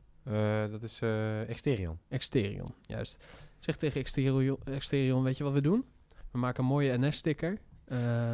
Dat 0.71 0.83
is 0.83 1.01
Exterion. 1.47 1.99
Exterion, 2.09 2.67
juist. 2.81 3.25
Zeg 3.59 3.75
tegen 3.75 3.99
Exterion, 3.99 4.57
Exterion, 4.63 5.23
weet 5.23 5.37
je 5.37 5.43
wat 5.43 5.53
we 5.53 5.61
doen? 5.61 5.85
We 6.31 6.37
maken 6.37 6.63
een 6.63 6.69
mooie 6.69 6.97
NS-sticker 6.97 7.57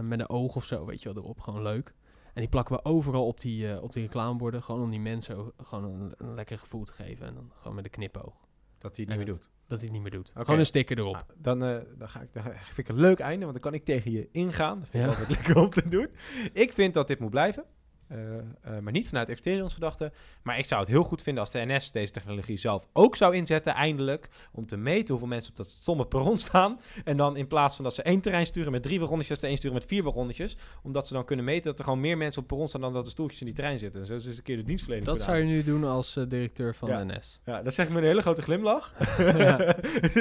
met 0.01 0.19
een 0.19 0.29
oog 0.29 0.55
of 0.55 0.65
zo, 0.65 0.85
weet 0.85 1.01
je 1.01 1.13
wel, 1.13 1.23
erop. 1.23 1.39
Gewoon 1.39 1.61
leuk. 1.61 1.93
En 2.33 2.41
die 2.41 2.50
plakken 2.50 2.75
we 2.75 2.85
overal 2.85 3.27
op 3.27 3.39
die, 3.39 3.71
eh, 3.73 3.83
op 3.83 3.93
die 3.93 4.03
reclameborden, 4.03 4.63
gewoon 4.63 4.81
om 4.81 4.89
die 4.89 5.00
mensen 5.00 5.35
ook 5.38 5.53
gewoon 5.63 5.83
een, 5.83 6.13
een 6.17 6.33
lekker 6.33 6.57
gevoel 6.59 6.83
te 6.83 6.93
geven. 6.93 7.27
En 7.27 7.33
dan 7.33 7.51
gewoon 7.57 7.75
met 7.75 7.85
een 7.85 7.91
knipoog. 7.91 8.33
Dat 8.77 8.95
hij 8.95 9.05
het 9.05 9.13
En 9.13 9.17
niet 9.19 9.27
meer 9.27 9.35
doet. 9.35 9.50
Dat 9.67 9.77
hij 9.79 9.88
het 9.88 9.91
niet 9.91 10.01
meer 10.01 10.11
doet. 10.11 10.31
Gewoon 10.35 10.59
een 10.59 10.65
sticker 10.65 10.97
erop. 10.97 11.13
Nou, 11.13 11.25
dan, 11.35 11.63
eh, 11.63 11.77
dan, 11.97 12.09
ga 12.09 12.21
ik, 12.21 12.33
dan 12.33 12.43
vind 12.43 12.77
ik 12.77 12.88
een 12.88 13.00
leuk 13.00 13.19
einde, 13.19 13.45
want 13.45 13.51
dan 13.61 13.71
kan 13.71 13.79
ik 13.79 13.85
tegen 13.85 14.11
je 14.11 14.29
ingaan. 14.31 14.79
Dat 14.79 14.88
vind 14.89 15.03
ik 15.03 15.09
Ja. 15.11 15.17
altijd 15.17 15.29
lekker 15.38 15.57
om 15.57 15.69
te 15.69 15.88
doen. 15.88 16.07
Ik 16.53 16.73
vind 16.73 16.93
dat 16.93 17.07
dit 17.07 17.19
moet 17.19 17.29
blijven. 17.29 17.63
Eh, 18.12 18.38
eh, 18.77 18.80
maar 18.82 18.91
niet 18.94 19.08
vanuit 19.08 19.30
Exterions 19.30 19.74
gedachten. 19.74 20.13
Maar 20.44 20.58
ik 20.60 20.65
zou 20.65 20.82
het 20.82 20.89
heel 20.89 21.03
goed 21.03 21.22
vinden 21.22 21.44
als 21.44 21.51
de 21.51 21.65
NS 21.65 21.91
deze 21.91 22.12
technologie 22.12 22.58
zelf 22.58 22.88
ook 22.94 23.15
zou 23.15 23.36
inzetten, 23.36 23.74
eindelijk. 23.74 24.30
Om 24.51 24.65
te 24.65 24.77
meten 24.77 25.08
hoeveel 25.10 25.27
mensen 25.27 25.50
op 25.51 25.58
dat 25.58 25.68
stomme 25.70 26.06
perron 26.06 26.38
staan. 26.38 26.80
En 27.03 27.18
dan 27.18 27.38
in 27.38 27.48
plaats 27.48 27.75
van 27.75 27.84
dat 27.84 27.96
ze 27.96 28.01
één 28.01 28.22
terrein 28.22 28.46
sturen 28.46 28.72
met 28.72 28.84
drie 28.84 29.00
wagonnetjes, 29.00 29.39
ze 29.39 29.48
één 29.48 29.58
sturen 29.58 29.77
met 29.77 29.86
vier 29.88 30.03
wagonnetjes. 30.03 30.58
Omdat 30.84 31.08
ze 31.08 31.13
dan 31.13 31.25
kunnen 31.25 31.46
meten 31.46 31.63
dat 31.63 31.77
er 31.80 31.84
gewoon 31.84 32.00
meer 32.00 32.18
mensen 32.18 32.41
op 32.41 32.48
perron 32.48 32.68
staan 32.68 32.82
dan 32.82 32.94
dat 32.94 33.06
er 33.06 33.12
stoeltjes 33.12 33.39
in 33.39 33.46
die 33.46 33.56
trein 33.56 33.80
zitten. 33.80 34.01
En 34.01 34.08
zo 34.08 34.15
is 34.15 34.24
dus 34.24 34.38
een 34.38 34.44
keer 34.44 34.58
de 34.58 34.63
dienstverlening 34.63 35.10
Dat 35.10 35.20
gedaan. 35.22 35.36
zou 35.36 35.48
je 35.48 35.53
nu 35.53 35.63
doen 35.63 35.84
als 35.84 36.15
eh, 36.15 36.24
directeur 36.27 36.75
van 36.75 36.89
Ja. 36.89 36.98
de 37.06 37.13
NS. 37.18 37.39
Ja, 37.46 37.62
dat 37.62 37.74
zeg 37.74 37.86
ik 37.88 37.91
met 37.94 38.01
een 38.01 38.08
hele 38.10 38.22
grote 38.22 38.41
glimlach. 38.41 38.94
Ja. 39.38 39.75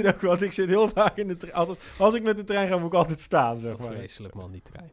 Ook, 0.06 0.20
Want 0.20 0.42
ik 0.42 0.52
zit 0.52 0.68
heel 0.68 0.88
vaak 0.88 1.16
in 1.16 1.28
de 1.28 1.36
trein. 1.36 1.54
Als, 1.54 1.78
als 1.98 2.14
ik 2.14 2.22
met 2.22 2.36
de 2.36 2.44
trein 2.44 2.68
ga, 2.68 2.76
moet 2.76 2.86
ik 2.92 2.98
altijd 2.98 3.20
staan, 3.20 3.56
is 3.56 3.62
zeg 3.62 3.78
maar. 3.78 3.92
vreselijk 3.92 4.34
man, 4.34 4.50
die 4.50 4.62
trein. 4.62 4.90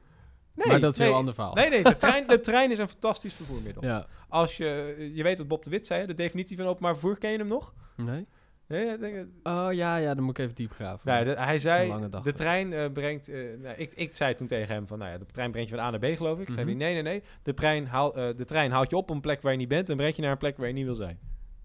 Nee, 0.58 0.68
maar 0.68 0.80
dat 0.80 0.92
is 0.94 1.00
een 1.00 1.06
heel 1.06 1.14
ander 1.16 1.34
verhaal. 1.34 1.54
Nee, 1.54 1.70
nee, 1.70 1.84
de 1.84 1.98
trein, 2.06 2.28
de 2.28 2.40
trein 2.40 2.72
is 2.72 2.78
een 2.80 2.88
fantastisch 2.88 3.34
vervoermiddel. 3.34 3.84
Ja. 3.86 4.06
Als 4.30 4.58
je, 4.58 4.96
je 5.14 5.24
weet 5.24 5.38
wat 5.38 5.48
Bob 5.48 5.64
de 5.64 5.70
Wit 5.70 5.88
zei, 5.88 6.06
de 6.06 6.14
definitie 6.14 6.58
van 6.58 6.66
openbaar 6.66 6.94
vervoer, 6.94 7.18
ken 7.18 7.32
je 7.32 7.38
hem 7.38 7.48
nog? 7.48 7.74
Nee? 7.96 8.26
Nee, 8.68 8.98
denk- 8.98 9.28
Oh 9.44 9.68
ja, 9.72 9.96
ja, 9.98 10.16
dan 10.16 10.24
moet 10.24 10.38
ik 10.38 10.44
even 10.44 10.56
diep 10.56 10.72
graven. 10.72 11.00
nou, 11.12 11.26
de- 11.26 11.36
hij 11.38 11.60
zei, 11.60 11.92
de 12.02 12.18
geweest. 12.18 12.36
trein 12.36 12.74
eh, 12.74 12.92
brengt... 12.94 13.30
eh, 13.30 13.40
nou, 13.62 13.76
ik, 13.78 13.94
ik 13.94 14.16
zei 14.16 14.36
toen 14.36 14.48
tegen 14.48 14.74
hem 14.76 14.88
van, 14.88 14.98
nou 15.00 15.12
ja, 15.12 15.18
de 15.18 15.26
trein 15.26 15.52
brengt 15.52 15.70
je 15.70 15.76
van 15.76 15.86
A 15.86 15.90
naar 15.90 16.00
B, 16.00 16.18
geloof 16.18 16.40
ik. 16.40 16.46
Zei 16.46 16.58
hij, 16.58 16.66
Mhm. 16.66 16.78
nee, 16.78 16.94
nee, 16.94 17.02
nee, 17.02 17.24
de 17.44 17.54
trein, 17.54 17.88
haal, 17.88 18.16
eh, 18.16 18.38
de 18.38 18.46
trein 18.46 18.72
haalt 18.72 18.90
je 18.90 18.96
op 18.98 19.10
een 19.10 19.22
plek 19.22 19.42
waar 19.42 19.52
je 19.52 19.58
niet 19.58 19.68
bent... 19.68 19.90
en 19.90 19.98
brengt 19.98 20.16
je 20.16 20.22
naar 20.22 20.32
een 20.32 20.38
plek 20.38 20.58
waar 20.58 20.68
je 20.68 20.74
niet 20.74 20.86
wil 20.86 20.96
zijn. 20.96 21.20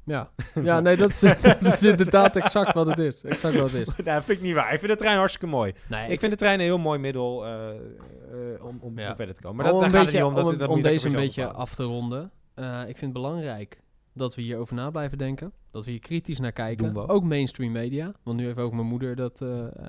Ja. 0.04 0.30
ja, 0.62 0.80
nee, 0.80 0.96
dat 0.96 1.10
is, 1.10 1.20
dat 1.42 1.62
is 1.62 1.82
inderdaad 1.82 2.36
exact 2.36 2.74
wat 2.74 2.86
het 2.86 2.98
is. 2.98 3.24
Exact 3.24 3.54
wat 3.58 3.70
het 3.72 3.80
is. 3.80 3.86
nou, 3.96 4.04
dat 4.04 4.24
vind 4.24 4.38
ik 4.38 4.44
niet 4.44 4.54
waar. 4.54 4.72
Ik 4.72 4.78
vind 4.78 4.92
de 4.92 4.98
trein 4.98 5.16
hartstikke 5.16 5.46
mooi. 5.46 5.74
Nee, 5.88 6.10
Ik 6.10 6.18
vind 6.18 6.30
de 6.32 6.38
trein 6.38 6.58
een 6.58 6.64
heel 6.64 6.78
mooi 6.78 6.98
middel 6.98 7.46
eh, 7.46 7.68
eh, 7.70 7.76
om, 8.64 8.78
om 8.80 8.98
Ja. 8.98 9.16
verder 9.16 9.34
te 9.34 9.40
komen. 9.40 9.56
Maar 9.56 9.64
dat, 9.66 9.74
om 9.74 9.80
daar 9.80 9.88
een 9.90 9.94
gaat 9.96 10.04
beetje, 10.04 10.18
het 10.18 10.28
niet 10.28 10.36
om. 10.38 10.44
Dat, 10.44 10.52
om, 10.52 10.58
dat 10.58 10.68
om 10.68 10.80
deze 10.82 11.06
een 11.06 11.14
beetje 11.14 11.46
af 11.52 11.74
te 11.74 11.82
ronden. 11.82 12.30
eh, 12.54 12.78
ik 12.80 12.84
vind 12.98 13.00
het 13.00 13.12
belangrijk 13.12 13.80
dat 14.14 14.34
we 14.34 14.42
hierover 14.42 14.74
na 14.74 14.90
blijven 14.90 15.18
denken. 15.18 15.52
Dat 15.70 15.84
we 15.84 15.90
hier 15.90 16.00
kritisch 16.00 16.38
naar 16.40 16.52
kijken. 16.52 16.84
Doen 16.84 16.94
we 16.94 17.00
ook. 17.00 17.12
Ook 17.12 17.24
mainstream 17.24 17.72
media. 17.72 18.12
Want 18.22 18.36
nu 18.36 18.44
heeft 18.44 18.58
ook 18.58 18.72
mijn 18.72 18.86
moeder 18.86 19.16
dat 19.16 19.44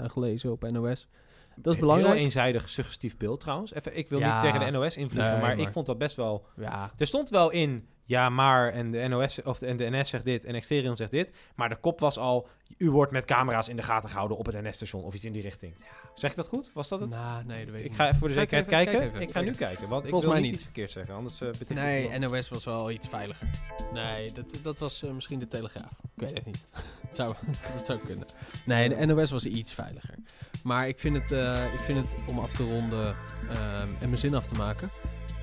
gelezen 0.08 0.52
op 0.52 0.70
NOS. 0.72 1.08
Dat 1.56 1.74
is 1.74 1.80
Heel 1.80 1.88
belangrijk. 1.88 2.20
eenzijdig 2.20 2.70
suggestief 2.70 3.18
beeld 3.18 3.40
trouwens. 3.40 3.74
Even, 3.74 3.98
ik 3.98 4.10
wil 4.10 4.20
Ja. 4.20 4.42
niet 4.42 4.52
tegen 4.52 4.66
de 4.66 4.72
NOS 4.78 4.98
invliegen, 4.98 5.32
Nee, 5.32 5.42
maar, 5.42 5.56
maar- 5.56 5.66
ik 5.68 5.72
vond 5.74 5.86
dat 5.86 5.98
best 5.98 6.16
wel... 6.16 6.46
Ja, 6.58 6.92
Er 6.98 7.08
stond 7.08 7.30
wel 7.30 7.50
in, 7.52 7.88
ja 8.06 8.30
maar, 8.30 8.72
en 8.72 8.92
de 8.92 9.08
NOS 9.08 9.42
of 9.42 9.60
de, 9.60 9.66
en 9.66 9.78
de 9.78 9.90
NS 9.90 10.10
zegt 10.10 10.26
dit 10.26 10.46
en 10.46 10.56
Exterion 10.56 10.96
zegt 10.96 11.12
dit. 11.12 11.32
Maar 11.56 11.70
de 11.70 11.76
kop 11.76 12.00
was 12.00 12.18
al, 12.18 12.48
u 12.78 12.90
wordt 12.90 13.12
met 13.12 13.26
camera's 13.26 13.68
in 13.68 13.76
de 13.76 13.82
gaten 13.82 14.10
gehouden 14.10 14.38
op 14.38 14.46
het 14.46 14.62
NS-station 14.62 15.04
of 15.04 15.14
iets 15.14 15.26
in 15.26 15.34
die 15.34 15.42
richting. 15.42 15.74
Zeg 16.14 16.30
ik 16.30 16.36
dat 16.36 16.48
goed? 16.48 16.72
Was 16.74 16.90
dat 16.90 17.00
het? 17.00 17.10
nou, 17.10 17.46
nee, 17.46 17.66
dat 17.66 17.74
weet 17.74 17.84
ik, 17.84 17.92
ik 17.92 17.96
ga 17.96 18.08
even 18.08 18.20
voor 18.20 18.28
de 18.28 18.34
zekerheid 18.34 18.72
even, 18.72 18.84
kijken. 18.86 19.08
even. 19.08 19.22
ik 19.22 19.32
ga 19.32 19.42
nu 19.42 19.52
kijken, 19.52 19.90
want 19.90 20.04
ik 20.04 20.10
Volgens 20.10 20.32
wil 20.32 20.42
mij 20.42 20.50
niet 20.50 20.56
iets 20.56 20.64
verkeerds 20.64 20.94
zeggen, 20.94 21.16
anders 21.16 21.42
uh, 21.42 21.50
ik 21.60 21.70
Nee. 21.70 22.20
NOS 22.20 22.50
was 22.50 22.66
wel 22.66 22.92
iets 22.92 23.08
veiliger. 23.08 23.48
Nee, 23.94 24.32
dat, 24.32 24.58
dat 24.62 24.80
was 24.80 25.04
eh, 25.04 25.12
misschien 25.12 25.40
de 25.40 25.48
Telegraaf. 25.48 25.92
Ik 26.02 26.10
weet 26.16 26.34
het 26.34 26.46
niet. 26.46 26.60
Het 27.14 27.16
zou, 27.16 27.36
dat 27.76 27.86
zou 27.86 28.00
kunnen. 28.00 28.28
Nee, 28.66 28.90
de 28.90 29.06
NOS 29.06 29.32
was 29.32 29.46
iets 29.46 29.74
veiliger. 29.74 30.16
Maar 30.64 30.88
ik 30.88 31.00
vind 31.00 31.16
het, 31.16 31.32
eh, 31.32 31.74
ik 31.74 31.80
vind 31.80 31.98
het 31.98 32.16
om 32.28 32.40
af 32.40 32.56
te 32.56 32.64
ronden 32.64 33.16
ehm, 33.50 33.88
en 34.00 34.08
mijn 34.08 34.18
zin 34.18 34.36
af 34.36 34.48
te 34.48 34.56
maken. 34.56 34.90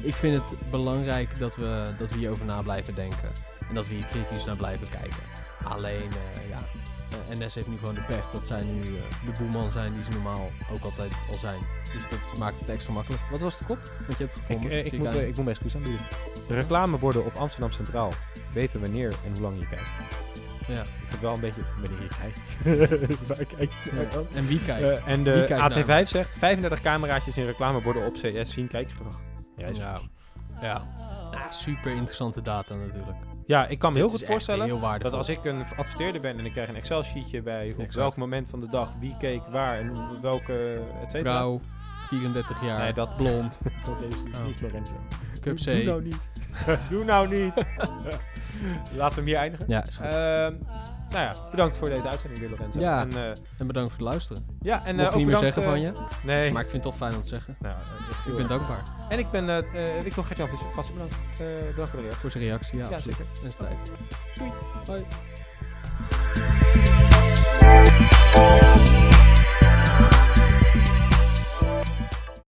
Ik 0.02 0.14
vind 0.14 0.38
het 0.38 0.54
belangrijk 0.70 1.38
dat 1.38 1.56
we, 1.56 1.84
dat 1.98 2.10
we 2.12 2.18
hierover 2.18 2.44
na 2.44 2.62
blijven 2.62 2.94
denken. 2.94 3.30
En 3.68 3.74
dat 3.74 3.88
we 3.88 3.94
hier 3.94 4.04
kritisch 4.04 4.44
naar 4.44 4.56
blijven 4.56 4.88
kijken. 4.88 5.22
Alleen, 5.64 6.08
eh, 6.34 6.48
ja, 6.48 6.62
NS 7.34 7.54
heeft 7.54 7.66
nu 7.66 7.78
gewoon 7.78 7.94
de 7.94 8.00
pech 8.00 8.30
dat 8.32 8.46
zij 8.46 8.62
nu 8.62 8.80
eh, 8.82 8.90
de 9.24 9.32
boeman 9.38 9.70
zijn 9.70 9.92
die 9.94 10.02
ze 10.04 10.10
normaal 10.10 10.50
ook 10.72 10.82
altijd 10.84 11.12
al 11.30 11.36
zijn. 11.36 11.60
Dus 11.92 12.02
dat 12.10 12.38
maakt 12.38 12.60
het 12.60 12.68
extra 12.68 12.92
makkelijk. 12.92 13.22
Wat 13.30 13.40
was 13.40 13.58
de 13.58 13.64
kop? 13.64 13.78
Want 14.06 14.18
je 14.18 14.24
hebt 14.24 14.34
het 14.34 14.42
Ik, 14.42 14.46
gevonden. 14.46 14.70
eh, 14.70 14.78
ik, 14.84 14.90
Zie 14.90 14.98
moet, 14.98 15.14
ik 15.14 15.26
moet 15.26 15.36
mijn 15.36 15.48
excuus 15.48 15.74
aanbieden. 15.74 16.00
De 16.48 16.54
reclameborden 16.54 17.24
op 17.24 17.34
Amsterdam 17.36 17.72
Centraal 17.72 18.12
weten 18.52 18.80
wanneer 18.80 19.08
en 19.24 19.32
hoe 19.32 19.40
lang 19.40 19.58
je 19.58 19.66
kijkt. 19.66 19.90
ja. 20.66 20.80
Ik 20.80 20.86
vind 21.08 21.20
wel 21.20 21.34
een 21.34 21.40
beetje 21.40 21.62
wanneer 21.80 22.02
je 22.02 22.08
kijkt. 22.20 22.38
Waar 23.28 23.44
kijk 23.56 24.12
dan? 24.12 24.26
En 24.34 24.46
wie 24.46 24.60
kijkt? 24.62 25.04
En 25.06 25.24
de 25.24 25.44
kijkt 25.46 25.86
naar 25.86 26.04
AT5 26.04 26.08
zegt 26.08 26.34
35 26.38 26.80
cameraatjes 26.80 27.36
in 27.36 27.44
reclameborden 27.46 28.06
op 28.06 28.14
CS 28.14 28.52
zien 28.52 28.68
kijkgedrag. 28.68 29.20
Ja, 29.60 29.66
is 29.66 29.78
ja. 29.78 30.00
ja. 30.60 30.82
Nou, 31.30 31.42
super 31.48 31.90
interessante 31.90 32.42
data 32.42 32.74
natuurlijk. 32.74 33.16
ja, 33.46 33.66
ik 33.66 33.78
kan 33.78 33.92
me 33.92 33.98
Dit 33.98 34.08
heel 34.10 34.18
goed 34.18 34.26
voorstellen 34.28 34.64
heel 34.66 34.98
dat 34.98 35.12
als 35.12 35.28
ik 35.28 35.44
een 35.44 35.64
adverteerder 35.76 36.20
ben 36.20 36.38
en 36.38 36.44
ik 36.44 36.52
krijg 36.52 36.68
een 36.68 36.76
Excel-sheetje 36.76 37.42
bij 37.42 37.74
op 37.78 37.92
welk 37.92 38.16
moment 38.16 38.48
van 38.48 38.60
de 38.60 38.68
dag 38.68 38.92
wie 39.00 39.16
keek 39.18 39.42
waar 39.50 39.78
en 39.78 39.92
welke 40.22 40.82
et 41.02 41.10
cetera. 41.10 41.32
Vrouw, 41.36 41.60
34 42.08 42.64
jaar, 42.64 42.78
Nee, 42.78 42.92
dat- 42.92 43.16
blond, 43.16 43.60
Dat 43.84 43.96
is 44.08 44.22
dus 44.24 44.38
Oh. 44.38 44.44
niet 44.46 44.60
Lorenzo. 44.60 44.94
cup 45.40 45.56
C. 45.56 45.64
Doe 45.64 45.82
nou 45.84 46.02
niet. 46.02 46.28
Doe 46.90 47.04
nou 47.04 47.28
niet. 47.28 47.54
Laten 48.96 49.08
we 49.08 49.14
hem 49.14 49.24
hier 49.24 49.36
eindigen. 49.36 49.64
Ja, 49.68 49.86
is 49.86 49.96
goed. 49.96 50.06
Ehm, 50.06 50.54
nou 51.10 51.24
ja, 51.24 51.34
bedankt 51.50 51.76
voor 51.76 51.88
deze 51.88 52.08
uitzending 52.08 52.40
weer, 52.40 52.50
Lorenzo. 52.50 52.78
Ja, 52.78 53.00
en, 53.00 53.16
eh, 53.16 53.28
en, 53.58 53.66
bedankt 53.66 53.90
voor 53.90 53.98
het 53.98 54.08
luisteren. 54.08 54.46
Ja, 54.60 54.84
en 54.84 54.98
uh, 54.98 55.06
ook 55.06 55.14
niet 55.14 55.26
meer 55.26 55.36
zeggen 55.36 55.62
van 55.62 55.74
eh, 55.74 55.82
je. 55.82 55.92
Nee. 56.22 56.52
Maar 56.52 56.62
ik 56.62 56.70
vind 56.70 56.84
het 56.84 56.92
toch 56.92 57.00
fijn 57.00 57.14
om 57.14 57.22
te 57.22 57.28
zeggen. 57.28 57.56
Nou, 57.60 57.76
ik 58.26 58.36
ben 58.36 58.48
dankbaar. 58.48 58.82
En 59.08 59.18
ik 59.18 59.30
ben, 59.30 59.64
ik 60.04 60.14
wil 60.14 60.24
Gert-Jan 60.24 60.48
vast 60.72 60.92
bedankt. 60.92 61.14
voor 61.74 62.00
de 62.00 62.00
reactie. 62.00 62.20
Voor 62.20 62.30
zijn 62.30 62.44
reactie, 62.44 62.78
ja, 62.78 62.90
ja 62.90 62.98
zeker. 62.98 63.24
En 63.44 63.50
tijd. 63.56 63.92
Doei. 64.34 64.52
Bye. 64.86 65.04